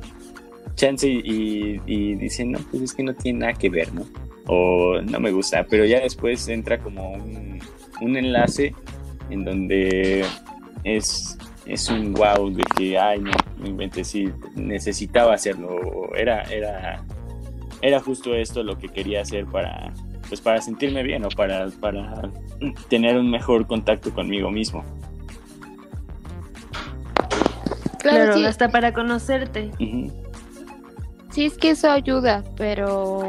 chance 0.75 1.07
y, 1.07 1.81
y, 1.87 2.15
dicen, 2.15 2.53
no, 2.53 2.59
pues 2.71 2.83
es 2.83 2.95
que 2.95 3.03
no 3.03 3.15
tiene 3.15 3.41
nada 3.41 3.53
que 3.53 3.69
ver, 3.69 3.93
¿no? 3.93 4.07
O 4.47 5.01
no 5.03 5.21
me 5.21 5.31
gusta, 5.31 5.67
pero 5.69 5.85
ya 5.85 6.01
después 6.01 6.49
entra 6.49 6.79
como 6.79 7.13
un, 7.13 7.61
un 8.01 8.17
enlace 8.17 8.75
en 9.31 9.45
donde 9.45 10.25
es, 10.85 11.37
es 11.67 11.89
un 11.89 12.15
wow 12.15 12.51
de 12.51 12.65
que, 12.77 12.99
ay, 12.99 13.21
no, 13.21 13.33
me 13.59 13.69
inventé, 13.69 14.05
sí, 14.05 14.29
necesitaba 14.55 15.35
hacerlo, 15.35 16.15
era, 16.17 16.43
era, 16.45 17.05
era 17.83 18.01
justo 18.01 18.35
esto 18.35 18.63
lo 18.63 18.79
que 18.79 18.89
quería 18.89 19.23
hacer 19.23 19.47
para, 19.47 19.93
pues 20.29 20.41
para 20.41 20.61
sentirme 20.61 21.03
bien 21.03 21.25
o 21.25 21.29
para, 21.29 21.69
para 21.81 22.31
tener 22.89 23.17
un 23.17 23.31
mejor 23.31 23.67
contacto 23.67 24.13
conmigo 24.13 24.51
mismo. 24.51 24.85
Claro, 28.01 28.35
hasta 28.47 28.69
para 28.69 28.93
conocerte. 28.93 29.71
Sí, 31.31 31.45
es 31.45 31.59
que 31.59 31.71
eso 31.71 31.91
ayuda, 31.91 32.43
pero 32.57 33.29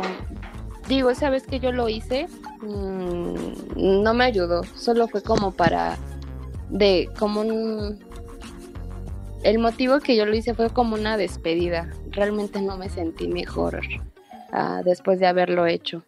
digo, 0.88 1.09
esa 1.09 1.29
vez 1.29 1.45
que 1.45 1.59
yo 1.59 1.71
lo 1.71 1.89
hice, 1.89 2.27
mm, 2.62 4.03
no 4.03 4.13
me 4.13 4.23
ayudó, 4.23 4.63
solo 4.63 5.07
fue 5.07 5.21
como 5.21 5.51
para, 5.51 5.97
de, 6.69 7.09
como 7.17 7.41
un, 7.41 7.99
el 9.43 9.59
motivo 9.59 9.99
que 9.99 10.15
yo 10.15 10.25
lo 10.25 10.35
hice 10.35 10.53
fue 10.53 10.69
como 10.69 10.95
una 10.95 11.17
despedida, 11.17 11.91
realmente 12.12 12.62
no 12.62 12.77
me 12.77 12.89
sentí 12.89 13.27
mejor 13.27 13.81
ah, 14.51 14.81
después 14.83 15.19
de 15.19 15.27
haberlo 15.27 15.65
hecho. 15.65 16.03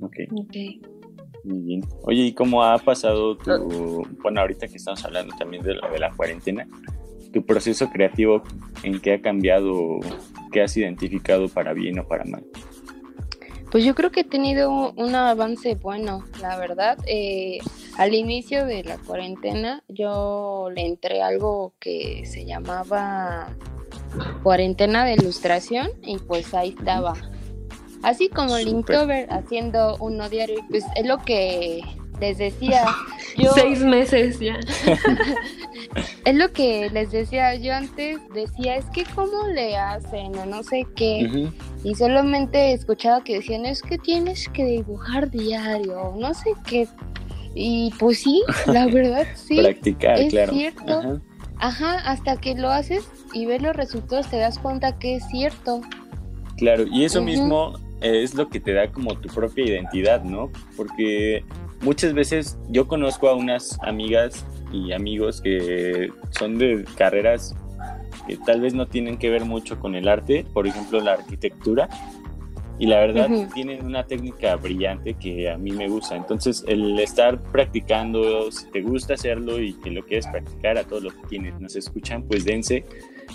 Ok. 0.00 0.16
Muy 1.44 1.60
bien. 1.60 1.82
Oye, 2.02 2.22
¿y 2.22 2.32
cómo 2.34 2.62
ha 2.62 2.78
pasado 2.78 3.36
tu, 3.36 4.06
bueno, 4.22 4.40
ahorita 4.40 4.68
que 4.68 4.76
estamos 4.76 5.04
hablando 5.04 5.34
también 5.36 5.62
de 5.62 5.74
la, 5.74 5.88
de 5.88 5.98
la 5.98 6.10
cuarentena, 6.10 6.66
tu 7.32 7.44
proceso 7.44 7.88
creativo, 7.90 8.42
en 8.82 9.00
qué 9.00 9.14
ha 9.14 9.20
cambiado, 9.20 10.00
qué 10.52 10.62
has 10.62 10.76
identificado 10.76 11.48
para 11.48 11.72
bien 11.72 11.98
o 11.98 12.06
para 12.06 12.24
mal? 12.24 12.44
Pues 13.70 13.84
yo 13.84 13.94
creo 13.94 14.10
que 14.10 14.20
he 14.20 14.24
tenido 14.24 14.92
un 14.92 15.14
avance 15.14 15.74
bueno, 15.74 16.24
la 16.40 16.58
verdad. 16.58 16.98
Eh, 17.06 17.58
al 17.98 18.14
inicio 18.14 18.64
de 18.64 18.82
la 18.84 18.96
cuarentena 18.96 19.82
yo 19.88 20.70
le 20.74 20.86
entré 20.86 21.20
algo 21.20 21.74
que 21.78 22.24
se 22.24 22.46
llamaba 22.46 23.54
cuarentena 24.42 25.04
de 25.04 25.14
ilustración 25.14 25.90
y 26.02 26.18
pues 26.18 26.54
ahí 26.54 26.74
estaba 26.78 27.14
Así 28.02 28.28
como 28.28 28.56
Linktober 28.56 29.26
haciendo 29.32 29.96
uno 29.98 30.28
diario, 30.28 30.60
pues 30.70 30.84
es 30.94 31.06
lo 31.06 31.18
que 31.18 31.82
les 32.20 32.38
decía. 32.38 32.84
Yo, 33.36 33.52
Seis 33.54 33.80
meses 33.80 34.38
ya. 34.38 34.58
es 36.24 36.34
lo 36.34 36.52
que 36.52 36.90
les 36.90 37.10
decía 37.10 37.54
yo 37.56 37.74
antes, 37.74 38.18
decía, 38.32 38.76
es 38.76 38.84
que 38.86 39.04
cómo 39.14 39.48
le 39.48 39.76
hacen 39.76 40.36
o 40.38 40.46
no 40.46 40.62
sé 40.62 40.86
qué. 40.94 41.50
Y 41.82 41.94
solamente 41.94 42.70
he 42.70 42.72
escuchado 42.72 43.24
que 43.24 43.36
decían, 43.36 43.66
es 43.66 43.82
que 43.82 43.98
tienes 43.98 44.48
que 44.48 44.64
dibujar 44.64 45.30
diario, 45.30 46.14
no 46.16 46.34
sé 46.34 46.54
qué. 46.66 46.86
Y 47.54 47.92
pues 47.98 48.20
sí, 48.20 48.42
la 48.66 48.86
verdad 48.92 49.26
sí. 49.34 49.60
Practicar, 49.60 50.20
es 50.20 50.30
claro. 50.30 50.52
cierto. 50.52 51.20
Ajá, 51.60 51.98
hasta 52.08 52.36
que 52.36 52.54
lo 52.54 52.70
haces 52.70 53.08
y 53.32 53.46
ves 53.46 53.62
los 53.62 53.76
resultados 53.76 54.28
te 54.28 54.38
das 54.38 54.58
cuenta 54.58 54.98
que 54.98 55.16
es 55.16 55.26
cierto. 55.28 55.80
Claro, 56.56 56.84
y 56.90 57.04
eso 57.04 57.22
mismo 57.22 57.74
es 58.00 58.34
lo 58.34 58.48
que 58.48 58.60
te 58.60 58.72
da 58.72 58.90
como 58.90 59.16
tu 59.18 59.28
propia 59.28 59.64
identidad, 59.64 60.22
¿no? 60.24 60.50
Porque 60.76 61.44
muchas 61.82 62.14
veces 62.14 62.58
yo 62.68 62.88
conozco 62.88 63.28
a 63.28 63.34
unas 63.34 63.78
amigas 63.82 64.44
y 64.72 64.92
amigos 64.92 65.40
que 65.40 66.10
son 66.30 66.58
de 66.58 66.84
carreras 66.96 67.54
que 68.26 68.36
tal 68.36 68.60
vez 68.60 68.74
no 68.74 68.86
tienen 68.86 69.16
que 69.16 69.30
ver 69.30 69.44
mucho 69.44 69.80
con 69.80 69.94
el 69.94 70.08
arte, 70.08 70.44
por 70.52 70.66
ejemplo 70.66 71.00
la 71.00 71.14
arquitectura, 71.14 71.88
y 72.78 72.86
la 72.86 73.00
verdad 73.00 73.28
tienen 73.54 73.84
una 73.84 74.04
técnica 74.04 74.56
brillante 74.56 75.14
que 75.14 75.50
a 75.50 75.58
mí 75.58 75.72
me 75.72 75.88
gusta. 75.88 76.16
Entonces 76.16 76.64
el 76.66 76.98
estar 76.98 77.40
practicando, 77.40 78.50
si 78.52 78.70
te 78.70 78.82
gusta 78.82 79.14
hacerlo 79.14 79.60
y 79.60 79.74
que 79.74 79.90
lo 79.90 80.04
quieres 80.04 80.26
practicar 80.28 80.78
a 80.78 80.84
todos 80.84 81.02
los 81.02 81.14
que 81.14 81.22
quienes 81.22 81.60
nos 81.60 81.74
escuchan, 81.76 82.22
pues 82.22 82.44
dense 82.44 82.84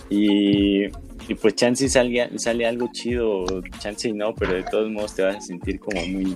y 0.10 0.88
y 1.28 1.36
pues 1.36 1.56
chance 1.56 1.88
sale, 1.88 2.38
sale 2.38 2.66
algo 2.66 2.90
chido, 2.92 3.46
chance 3.80 4.10
y 4.10 4.14
no, 4.14 4.34
pero 4.36 4.54
de 4.54 4.64
todos 4.64 4.90
modos 4.92 5.16
te 5.16 5.24
vas 5.24 5.38
a 5.38 5.42
sentir 5.42 5.80
como 5.80 6.06
muy, 6.06 6.36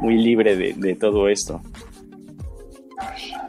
muy 0.00 0.18
libre 0.18 0.56
de, 0.56 0.94
todo 0.94 1.28
esto. 1.28 1.60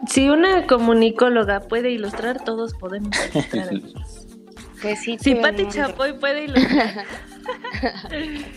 Si 0.08 0.30
una 0.30 0.66
comunicóloga 0.66 1.62
puede 1.62 1.92
ilustrar, 1.92 2.44
todos 2.44 2.74
podemos 2.74 3.16
ilustrar. 3.34 3.70
pues 4.82 5.00
sí. 5.00 5.18
Si 5.20 5.36
Pati 5.36 5.68
Chapoy 5.68 6.18
puede 6.18 6.46
ilustrar. 6.46 7.06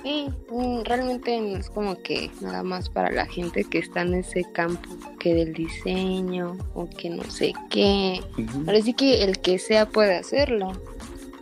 Sí, 0.03 0.29
mm, 0.51 0.83
realmente 0.85 1.41
no 1.41 1.57
es 1.57 1.71
como 1.71 1.97
que 2.03 2.31
nada 2.41 2.63
más 2.63 2.89
para 2.89 3.11
la 3.11 3.27
gente 3.27 3.65
que 3.65 3.79
está 3.79 4.03
en 4.03 4.15
ese 4.15 4.45
campo, 4.53 4.91
que 5.19 5.35
del 5.35 5.53
diseño 5.53 6.57
o 6.75 6.89
que 6.89 7.11
no 7.11 7.23
sé 7.25 7.53
qué. 7.71 8.21
Parece 8.67 8.95
que 8.95 9.23
el 9.23 9.39
que 9.39 9.59
sea 9.59 9.87
puede 9.87 10.17
hacerlo. 10.17 10.73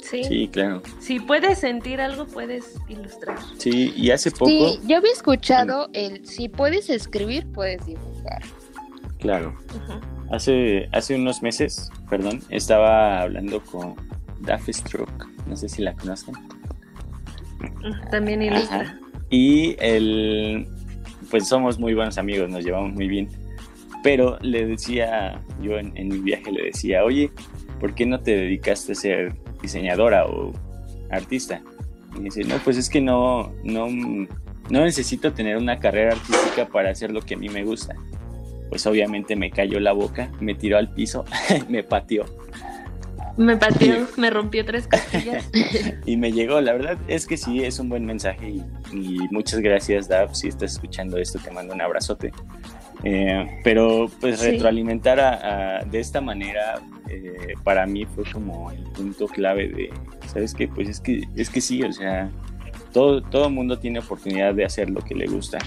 Sí. 0.02 0.24
sí, 0.24 0.48
claro. 0.48 0.82
Si 0.98 1.20
puedes 1.20 1.60
sentir 1.60 2.00
algo, 2.00 2.26
puedes 2.26 2.74
ilustrar. 2.88 3.38
Sí, 3.58 3.92
y 3.96 4.10
hace 4.10 4.30
poco. 4.30 4.46
Sí, 4.46 4.80
yo 4.86 4.96
había 4.96 5.12
escuchado 5.12 5.88
el 5.92 6.26
si 6.26 6.48
puedes 6.48 6.90
escribir, 6.90 7.46
puedes 7.52 7.86
dibujar. 7.86 8.42
Claro. 9.20 9.54
Hace, 10.30 10.88
hace 10.92 11.14
unos 11.14 11.42
meses, 11.42 11.90
perdón, 12.08 12.42
estaba 12.48 13.20
hablando 13.20 13.60
con 13.60 13.94
Daffy 14.40 14.72
Stroke. 14.72 15.26
No 15.46 15.56
sé 15.56 15.68
si 15.68 15.82
la 15.82 15.94
conocen. 15.94 16.34
También 18.10 18.42
ilustra. 18.42 18.98
Y 19.30 19.76
el, 19.78 20.66
pues 21.30 21.48
somos 21.48 21.78
muy 21.78 21.94
buenos 21.94 22.18
amigos, 22.18 22.50
nos 22.50 22.64
llevamos 22.64 22.92
muy 22.92 23.08
bien. 23.08 23.28
Pero 24.02 24.38
le 24.40 24.66
decía, 24.66 25.40
yo 25.62 25.78
en, 25.78 25.92
mi 25.94 26.18
viaje 26.18 26.50
le 26.50 26.64
decía, 26.64 27.04
oye, 27.04 27.30
¿por 27.78 27.94
qué 27.94 28.06
no 28.06 28.20
te 28.20 28.34
dedicaste 28.34 28.92
a 28.92 28.94
ser 28.94 29.34
diseñadora 29.62 30.26
o 30.26 30.52
artista? 31.10 31.62
Y 32.18 32.22
dice, 32.22 32.44
no, 32.44 32.56
pues 32.64 32.76
es 32.76 32.88
que 32.88 33.00
no, 33.00 33.52
no, 33.62 33.88
no 33.88 34.84
necesito 34.84 35.32
tener 35.32 35.56
una 35.56 35.78
carrera 35.78 36.12
artística 36.12 36.66
para 36.66 36.90
hacer 36.90 37.12
lo 37.12 37.20
que 37.20 37.34
a 37.34 37.38
mí 37.38 37.48
me 37.48 37.62
gusta. 37.62 37.94
Pues 38.70 38.86
obviamente 38.86 39.36
me 39.36 39.50
cayó 39.50 39.80
la 39.80 39.92
boca, 39.92 40.30
me 40.40 40.54
tiró 40.54 40.78
al 40.78 40.92
piso, 40.92 41.24
me 41.68 41.82
pateó 41.82 42.24
me 43.40 43.56
pateó, 43.56 44.06
me 44.16 44.30
rompió 44.30 44.64
tres 44.64 44.86
costillas. 44.86 45.48
y 46.06 46.16
me 46.16 46.30
llegó, 46.30 46.60
la 46.60 46.72
verdad 46.72 46.98
es 47.08 47.26
que 47.26 47.36
sí, 47.36 47.64
es 47.64 47.78
un 47.78 47.88
buen 47.88 48.04
mensaje 48.04 48.50
y, 48.92 49.18
muchas 49.30 49.60
gracias, 49.60 50.08
Dav, 50.08 50.34
si 50.34 50.48
estás 50.48 50.72
escuchando 50.72 51.16
esto, 51.16 51.38
te 51.38 51.50
mando 51.50 51.74
un 51.74 51.80
abrazote. 51.80 52.32
Eh, 53.02 53.60
pero 53.64 54.10
pues 54.20 54.42
retroalimentar 54.42 55.88
de 55.90 56.00
esta 56.00 56.20
manera 56.20 56.82
eh, 57.08 57.54
para 57.64 57.86
mí 57.86 58.04
fue 58.04 58.24
como 58.30 58.70
el 58.70 58.82
punto 58.92 59.26
clave 59.26 59.68
de, 59.68 59.90
¿sabes 60.30 60.52
qué? 60.52 60.68
Pues 60.68 60.88
es 60.88 61.00
que, 61.00 61.22
es 61.34 61.48
que 61.48 61.62
sí, 61.62 61.82
o 61.82 61.92
sea, 61.92 62.30
todo, 62.92 63.22
todo 63.22 63.48
mundo 63.48 63.78
tiene 63.78 64.00
oportunidad 64.00 64.54
de 64.54 64.66
hacer 64.66 64.90
lo 64.90 65.00
que 65.00 65.14
le 65.14 65.26
gusta. 65.26 65.58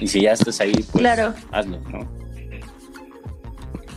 Y 0.00 0.06
si 0.06 0.22
ya 0.22 0.32
estás 0.32 0.60
ahí, 0.60 0.72
pues 0.72 0.90
Claro. 0.92 1.34
hazlo, 1.52 1.78
¿no? 1.90 2.25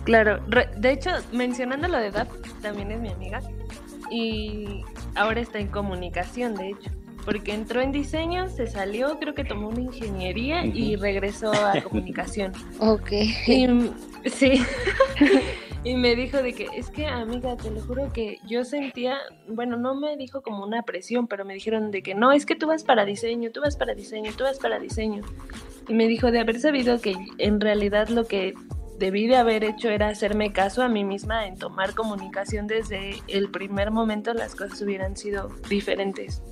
Claro, 0.09 0.39
re- 0.47 0.69
de 0.75 0.91
hecho, 0.91 1.11
mencionando 1.31 1.87
lo 1.87 1.99
de 1.99 2.07
edad, 2.07 2.27
también 2.63 2.91
es 2.91 2.99
mi 2.99 3.09
amiga 3.09 3.41
y 4.09 4.81
ahora 5.13 5.39
está 5.39 5.59
en 5.59 5.67
comunicación, 5.67 6.55
de 6.55 6.69
hecho, 6.69 6.89
porque 7.25 7.53
entró 7.53 7.79
en 7.79 7.91
diseño, 7.91 8.49
se 8.49 8.65
salió, 8.65 9.19
creo 9.19 9.35
que 9.35 9.43
tomó 9.43 9.67
una 9.69 9.81
ingeniería 9.81 10.65
y 10.65 10.95
regresó 10.95 11.51
a 11.53 11.79
comunicación. 11.83 12.53
Ok. 12.79 13.11
Y, 13.45 13.67
sí, 14.31 14.63
y 15.83 15.93
me 15.93 16.15
dijo 16.15 16.41
de 16.41 16.53
que, 16.53 16.69
es 16.75 16.89
que 16.89 17.05
amiga, 17.05 17.55
te 17.55 17.69
lo 17.69 17.79
juro 17.81 18.11
que 18.11 18.39
yo 18.47 18.65
sentía, 18.65 19.15
bueno, 19.47 19.77
no 19.77 19.93
me 19.93 20.17
dijo 20.17 20.41
como 20.41 20.65
una 20.65 20.81
presión, 20.81 21.27
pero 21.27 21.45
me 21.45 21.53
dijeron 21.53 21.91
de 21.91 22.01
que 22.01 22.15
no, 22.15 22.31
es 22.31 22.47
que 22.47 22.55
tú 22.55 22.65
vas 22.65 22.83
para 22.83 23.05
diseño, 23.05 23.51
tú 23.51 23.61
vas 23.61 23.77
para 23.77 23.93
diseño, 23.93 24.31
tú 24.35 24.43
vas 24.43 24.57
para 24.57 24.79
diseño. 24.79 25.21
Y 25.87 25.93
me 25.93 26.07
dijo 26.07 26.31
de 26.31 26.39
haber 26.39 26.59
sabido 26.59 26.99
que 26.99 27.15
en 27.37 27.59
realidad 27.59 28.09
lo 28.09 28.25
que 28.25 28.55
debí 28.99 29.27
de 29.27 29.37
haber 29.37 29.63
hecho 29.63 29.89
era 29.89 30.09
hacerme 30.09 30.51
caso 30.51 30.83
a 30.83 30.89
mí 30.89 31.03
misma 31.03 31.47
en 31.47 31.57
tomar 31.57 31.95
comunicación 31.95 32.67
desde 32.67 33.15
el 33.27 33.49
primer 33.49 33.91
momento 33.91 34.33
las 34.33 34.55
cosas 34.55 34.81
hubieran 34.81 35.15
sido 35.15 35.49
diferentes. 35.69 36.43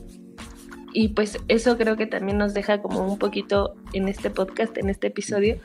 Y 0.93 1.09
pues 1.09 1.37
eso 1.49 1.77
creo 1.77 1.97
que 1.97 2.07
también 2.07 2.37
nos 2.37 2.53
deja 2.53 2.81
como 2.81 3.05
un 3.05 3.19
poquito 3.19 3.75
en 3.93 4.07
este 4.07 4.29
podcast, 4.29 4.77
en 4.77 4.89
este 4.89 5.07
episodio, 5.07 5.59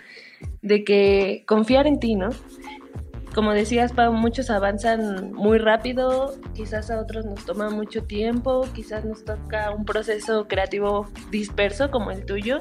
de 0.60 0.84
que 0.84 1.44
confiar 1.46 1.86
en 1.86 2.00
ti, 2.00 2.16
¿no? 2.16 2.30
Como 3.32 3.52
decías, 3.52 3.92
Pau, 3.94 4.12
muchos 4.12 4.50
avanzan 4.50 5.32
muy 5.32 5.56
rápido, 5.56 6.34
quizás 6.54 6.90
a 6.90 7.00
otros 7.00 7.24
nos 7.24 7.46
toma 7.46 7.70
mucho 7.70 8.02
tiempo, 8.02 8.68
quizás 8.74 9.06
nos 9.06 9.24
toca 9.24 9.70
un 9.70 9.86
proceso 9.86 10.48
creativo 10.48 11.08
disperso 11.30 11.90
como 11.90 12.10
el 12.10 12.26
tuyo, 12.26 12.58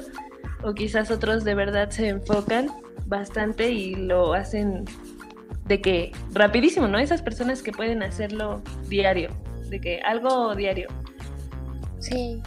o 0.62 0.72
quizás 0.72 1.10
otros 1.10 1.44
de 1.44 1.54
verdad 1.54 1.90
se 1.90 2.08
enfocan 2.08 2.70
bastante 3.12 3.70
y 3.70 3.94
lo 3.94 4.32
hacen 4.34 4.84
de 5.66 5.80
que 5.80 6.12
rapidísimo, 6.32 6.88
¿no? 6.88 6.98
Esas 6.98 7.22
personas 7.22 7.62
que 7.62 7.70
pueden 7.72 8.02
hacerlo 8.02 8.62
diario, 8.88 9.28
de 9.68 9.80
que 9.80 10.00
algo 10.00 10.54
diario. 10.56 10.88
Sí. 12.00 12.42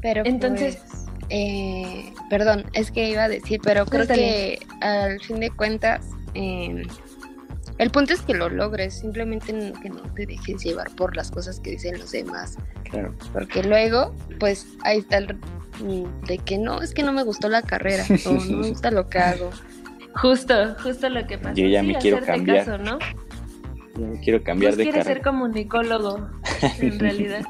Pero 0.00 0.22
Entonces- 0.24 0.76
pues, 0.88 1.04
eh, 1.30 2.12
perdón, 2.30 2.64
es 2.72 2.90
que 2.92 3.10
iba 3.10 3.24
a 3.24 3.28
decir, 3.28 3.60
pero 3.62 3.84
creo 3.84 4.06
que 4.06 4.60
al 4.80 5.20
fin 5.20 5.40
de 5.40 5.50
cuentas, 5.50 6.06
eh, 6.34 6.84
el 7.78 7.90
punto 7.90 8.12
es 8.14 8.22
que 8.22 8.34
lo 8.34 8.48
logres, 8.48 8.94
simplemente 9.00 9.52
que 9.82 9.90
no 9.90 10.02
te 10.14 10.26
dejes 10.26 10.62
llevar 10.64 10.90
por 10.96 11.16
las 11.16 11.30
cosas 11.30 11.58
que 11.60 11.70
dicen 11.72 11.98
los 11.98 12.12
demás, 12.12 12.56
Claro. 12.84 13.14
porque 13.32 13.62
luego, 13.64 14.14
pues 14.38 14.66
ahí 14.84 14.98
está 14.98 15.18
el 15.18 15.36
de 16.26 16.38
que 16.38 16.58
no, 16.58 16.82
es 16.82 16.92
que 16.94 17.02
no 17.04 17.12
me 17.12 17.22
gustó 17.24 17.48
la 17.48 17.62
carrera, 17.62 18.04
o 18.26 18.32
no 18.32 18.58
me 18.62 18.68
gusta 18.70 18.90
lo 18.90 19.08
que 19.08 19.18
hago. 19.18 19.50
Justo, 20.20 20.74
justo 20.82 21.08
lo 21.08 21.26
que 21.26 21.38
pasa. 21.38 21.54
Yo 21.54 21.66
ya 21.66 21.80
Sí, 21.80 21.86
me 21.88 21.94
quiero 21.96 22.24
cambiar. 22.24 22.64
caso, 22.64 22.78
¿no? 22.78 22.98
Yo 23.96 24.20
Quiero 24.22 24.42
cambiar 24.42 24.70
Pues 24.70 24.78
de 24.78 24.84
quiere 24.84 25.02
ser 25.04 25.22
comunicólogo, 25.22 26.28
en 26.80 26.98
realidad. 26.98 27.44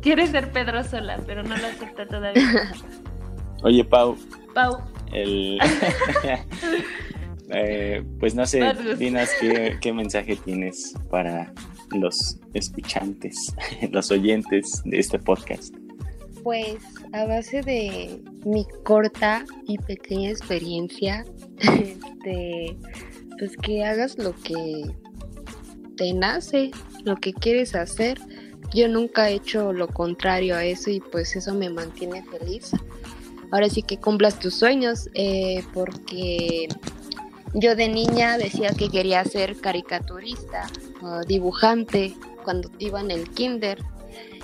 Quiere 0.00 0.26
ser 0.26 0.50
Pedro 0.52 0.82
Sola, 0.84 1.18
pero 1.26 1.42
no 1.42 1.56
lo 1.56 1.66
acepta 1.66 2.06
todavía. 2.06 2.72
Oye, 3.62 3.84
Pau, 3.84 4.16
Pau, 4.54 4.80
el... 5.12 5.58
Eh, 7.54 8.02
pues 8.18 8.34
no 8.34 8.46
sé, 8.46 8.60
Vas, 8.60 8.82
Gus. 8.82 8.98
dinos 8.98 9.28
qué, 9.38 9.76
qué 9.82 9.92
mensaje 9.92 10.36
tienes 10.36 10.94
para 11.10 11.52
los 11.90 12.38
escuchantes, 12.54 13.54
los 13.90 14.10
oyentes 14.10 14.80
de 14.86 14.98
este 14.98 15.18
podcast. 15.18 15.74
Pues 16.42 16.78
a 17.12 17.24
base 17.24 17.62
de 17.62 18.22
mi 18.44 18.66
corta 18.84 19.44
y 19.66 19.78
pequeña 19.78 20.30
experiencia, 20.30 21.24
este, 21.58 22.76
pues 23.38 23.56
que 23.56 23.84
hagas 23.84 24.18
lo 24.18 24.34
que 24.34 24.90
te 25.96 26.12
nace, 26.12 26.70
lo 27.04 27.16
que 27.16 27.32
quieres 27.32 27.74
hacer. 27.74 28.18
Yo 28.74 28.88
nunca 28.88 29.30
he 29.30 29.34
hecho 29.34 29.72
lo 29.72 29.88
contrario 29.88 30.56
a 30.56 30.64
eso 30.64 30.90
y 30.90 31.00
pues 31.00 31.36
eso 31.36 31.54
me 31.54 31.70
mantiene 31.70 32.24
feliz. 32.24 32.72
Ahora 33.50 33.68
sí 33.68 33.82
que 33.82 33.98
cumplas 33.98 34.38
tus 34.38 34.54
sueños, 34.54 35.10
eh, 35.14 35.62
porque 35.74 36.68
yo 37.54 37.76
de 37.76 37.88
niña 37.88 38.38
decía 38.38 38.70
que 38.70 38.88
quería 38.88 39.22
ser 39.24 39.60
caricaturista 39.60 40.68
dibujante 41.26 42.14
cuando 42.44 42.70
iba 42.78 43.00
en 43.00 43.10
el 43.10 43.28
kinder. 43.30 43.78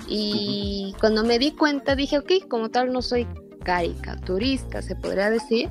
Y 0.09 0.95
cuando 0.99 1.23
me 1.23 1.37
di 1.37 1.51
cuenta 1.51 1.95
dije, 1.95 2.17
ok, 2.17 2.47
como 2.49 2.69
tal 2.69 2.91
no 2.91 3.03
soy 3.03 3.27
caricaturista, 3.63 4.81
se 4.81 4.95
podría 4.95 5.29
decir, 5.29 5.69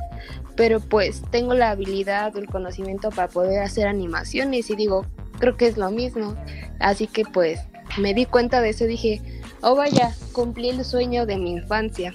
pero 0.56 0.78
pues 0.78 1.22
tengo 1.30 1.54
la 1.54 1.70
habilidad 1.70 2.36
el 2.36 2.46
conocimiento 2.46 3.10
para 3.10 3.28
poder 3.28 3.60
hacer 3.62 3.88
animaciones 3.88 4.70
y 4.70 4.76
digo, 4.76 5.04
creo 5.40 5.56
que 5.56 5.66
es 5.66 5.76
lo 5.76 5.90
mismo. 5.90 6.36
Así 6.78 7.08
que 7.08 7.24
pues 7.24 7.60
me 7.98 8.14
di 8.14 8.26
cuenta 8.26 8.60
de 8.60 8.70
eso 8.70 8.84
dije, 8.84 9.20
oh 9.62 9.74
vaya, 9.74 10.14
cumplí 10.32 10.70
el 10.70 10.84
sueño 10.84 11.26
de 11.26 11.36
mi 11.36 11.52
infancia. 11.52 12.14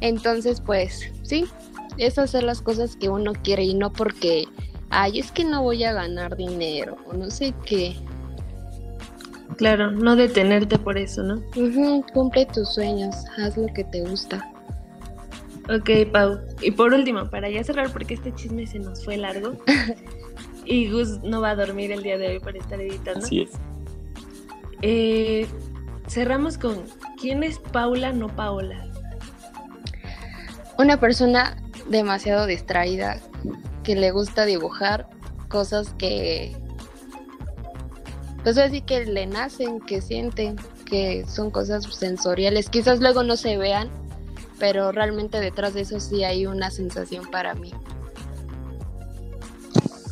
Entonces 0.00 0.60
pues 0.60 1.10
sí, 1.22 1.46
es 1.96 2.18
hacer 2.18 2.42
las 2.42 2.60
cosas 2.60 2.96
que 2.96 3.08
uno 3.08 3.32
quiere 3.32 3.64
y 3.64 3.74
no 3.74 3.92
porque, 3.92 4.44
ay, 4.90 5.20
es 5.20 5.32
que 5.32 5.44
no 5.44 5.62
voy 5.62 5.84
a 5.84 5.92
ganar 5.92 6.36
dinero 6.36 6.96
o 7.06 7.14
no 7.14 7.30
sé 7.30 7.54
qué. 7.64 7.96
Claro, 9.62 9.92
no 9.92 10.16
detenerte 10.16 10.76
por 10.76 10.98
eso, 10.98 11.22
¿no? 11.22 11.40
Cumple 12.12 12.46
tus 12.46 12.74
sueños, 12.74 13.14
haz 13.38 13.56
lo 13.56 13.68
que 13.68 13.84
te 13.84 14.00
gusta. 14.02 14.50
Ok, 15.72 16.10
Pau. 16.12 16.40
Y 16.60 16.72
por 16.72 16.92
último, 16.92 17.30
para 17.30 17.48
ya 17.48 17.62
cerrar, 17.62 17.92
porque 17.92 18.14
este 18.14 18.34
chisme 18.34 18.66
se 18.66 18.80
nos 18.80 19.04
fue 19.04 19.16
largo. 19.16 19.56
y 20.64 20.90
Gus 20.90 21.22
no 21.22 21.40
va 21.40 21.50
a 21.50 21.54
dormir 21.54 21.92
el 21.92 22.02
día 22.02 22.18
de 22.18 22.28
hoy 22.28 22.40
para 22.40 22.58
estar 22.58 22.80
editando. 22.80 23.24
Así 23.24 23.42
es. 23.42 23.50
Eh, 24.82 25.46
cerramos 26.08 26.58
con 26.58 26.82
¿quién 27.20 27.44
es 27.44 27.60
Paula, 27.60 28.12
no 28.12 28.26
Paola? 28.34 28.84
Una 30.76 30.98
persona 30.98 31.56
demasiado 31.88 32.46
distraída 32.46 33.20
que 33.84 33.94
le 33.94 34.10
gusta 34.10 34.44
dibujar 34.44 35.08
cosas 35.48 35.94
que 35.98 36.56
pues 38.42 38.58
así 38.58 38.80
que 38.80 39.04
le 39.04 39.26
nacen, 39.26 39.80
que 39.80 40.00
sienten, 40.00 40.56
que 40.84 41.24
son 41.26 41.50
cosas 41.50 41.84
sensoriales. 41.84 42.68
Quizás 42.68 43.00
luego 43.00 43.22
no 43.22 43.36
se 43.36 43.56
vean, 43.56 43.88
pero 44.58 44.92
realmente 44.92 45.40
detrás 45.40 45.74
de 45.74 45.82
eso 45.82 46.00
sí 46.00 46.24
hay 46.24 46.46
una 46.46 46.70
sensación 46.70 47.30
para 47.30 47.54
mí. 47.54 47.72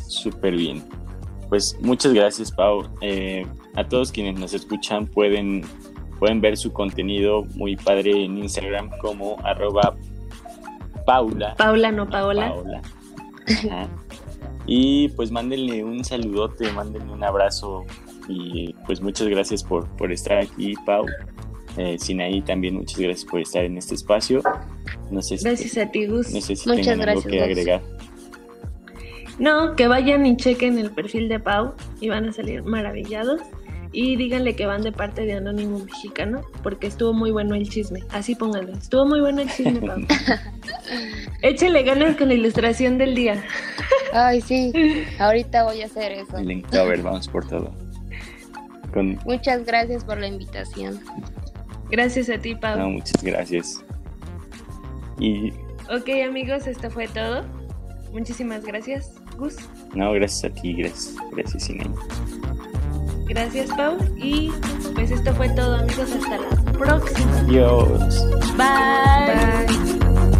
Súper 0.07 0.55
bien. 0.55 0.83
Pues 1.49 1.77
muchas 1.81 2.13
gracias, 2.13 2.51
Pau. 2.51 2.87
Eh, 3.01 3.45
a 3.75 3.87
todos 3.87 4.11
quienes 4.11 4.39
nos 4.39 4.53
escuchan 4.53 5.05
pueden, 5.07 5.65
pueden 6.19 6.39
ver 6.39 6.55
su 6.55 6.71
contenido 6.71 7.43
muy 7.55 7.75
padre 7.75 8.23
en 8.23 8.37
Instagram 8.37 8.89
como 9.01 9.37
arroba 9.43 9.95
Paula. 11.05 11.55
Paula, 11.57 11.91
no 11.91 12.07
Paola. 12.09 12.49
Paola. 12.49 12.81
Y 14.65 15.09
pues 15.09 15.31
mándenle 15.31 15.83
un 15.83 16.03
saludote, 16.05 16.71
mándenle 16.71 17.11
un 17.11 17.23
abrazo 17.23 17.83
y 18.27 18.73
pues 18.85 19.01
muchas 19.01 19.27
gracias 19.27 19.63
por, 19.63 19.87
por 19.97 20.11
estar 20.11 20.37
aquí, 20.39 20.73
Pau. 20.85 21.05
Eh, 21.77 21.97
Sinaí 21.99 22.41
también 22.41 22.75
muchas 22.75 22.99
gracias 22.99 23.25
por 23.29 23.39
estar 23.41 23.63
en 23.63 23.77
este 23.77 23.95
espacio. 23.95 24.41
No 25.09 25.21
sé 25.21 25.37
si, 25.37 25.43
Gracias 25.45 25.77
a 25.77 25.89
ti, 25.91 26.05
Gus. 26.05 26.33
no 26.33 26.41
sé 26.41 26.55
si 26.55 26.69
Muchas 26.69 26.87
algo 26.89 27.01
gracias, 27.03 27.25
que 27.25 27.37
Gus. 27.37 27.43
agregar. 27.45 27.81
No, 29.39 29.75
que 29.75 29.87
vayan 29.87 30.25
y 30.25 30.35
chequen 30.37 30.77
el 30.77 30.91
perfil 30.91 31.27
de 31.29 31.39
Pau 31.39 31.73
y 31.99 32.09
van 32.09 32.27
a 32.29 32.33
salir 32.33 32.63
maravillados. 32.63 33.41
Y 33.93 34.15
díganle 34.15 34.55
que 34.55 34.65
van 34.65 34.83
de 34.83 34.93
parte 34.93 35.25
de 35.25 35.33
Anónimo 35.33 35.79
Mexicano, 35.79 36.41
porque 36.63 36.87
estuvo 36.87 37.11
muy 37.13 37.31
bueno 37.31 37.55
el 37.55 37.67
chisme. 37.67 37.99
Así 38.11 38.35
pónganlo. 38.35 38.71
Estuvo 38.73 39.05
muy 39.05 39.19
bueno 39.19 39.41
el 39.41 39.49
chisme, 39.49 39.81
Pau. 39.81 39.99
Échale 41.41 41.83
ganas 41.83 42.15
con 42.15 42.29
la 42.29 42.35
ilustración 42.35 42.97
del 42.97 43.15
día. 43.15 43.43
Ay, 44.13 44.39
sí, 44.41 44.71
ahorita 45.19 45.63
voy 45.63 45.81
a 45.81 45.85
hacer 45.87 46.11
eso. 46.13 46.37
El 46.37 46.51
Inktober, 46.51 47.01
vamos 47.01 47.27
por 47.27 47.45
todo. 47.47 47.73
Con, 48.93 49.17
Muchas 49.25 49.65
gracias 49.65 50.03
por 50.03 50.19
la 50.19 50.27
invitación. 50.27 50.99
Gracias 51.89 52.29
a 52.29 52.37
ti, 52.37 52.55
Pau. 52.55 52.77
no, 52.77 52.89
muchas 52.89 53.21
gracias. 53.23 53.83
Y 55.19 55.51
Ok, 55.89 56.09
amigos, 56.27 56.67
esto 56.67 56.89
fue 56.89 57.07
todo. 57.07 57.43
Muchísimas 58.13 58.63
gracias, 58.63 59.13
Gus. 59.37 59.55
no, 59.93 60.11
gracias 60.13 60.51
a 60.51 60.61
ti, 60.61 60.73
gracias, 60.73 61.15
gracias 61.31 61.63
Sinaí. 61.63 61.89
Gracias, 63.27 63.69
Pau. 63.77 63.97
Y 64.17 64.51
pues 64.93 65.11
esto 65.11 65.33
fue 65.35 65.47
todo, 65.49 65.75
amigos. 65.75 66.11
Hasta 66.11 66.37
la 66.37 66.71
próxima. 66.73 67.39
Adiós. 67.39 68.25
Bye. 68.57 69.65
Bye. 69.67 70.30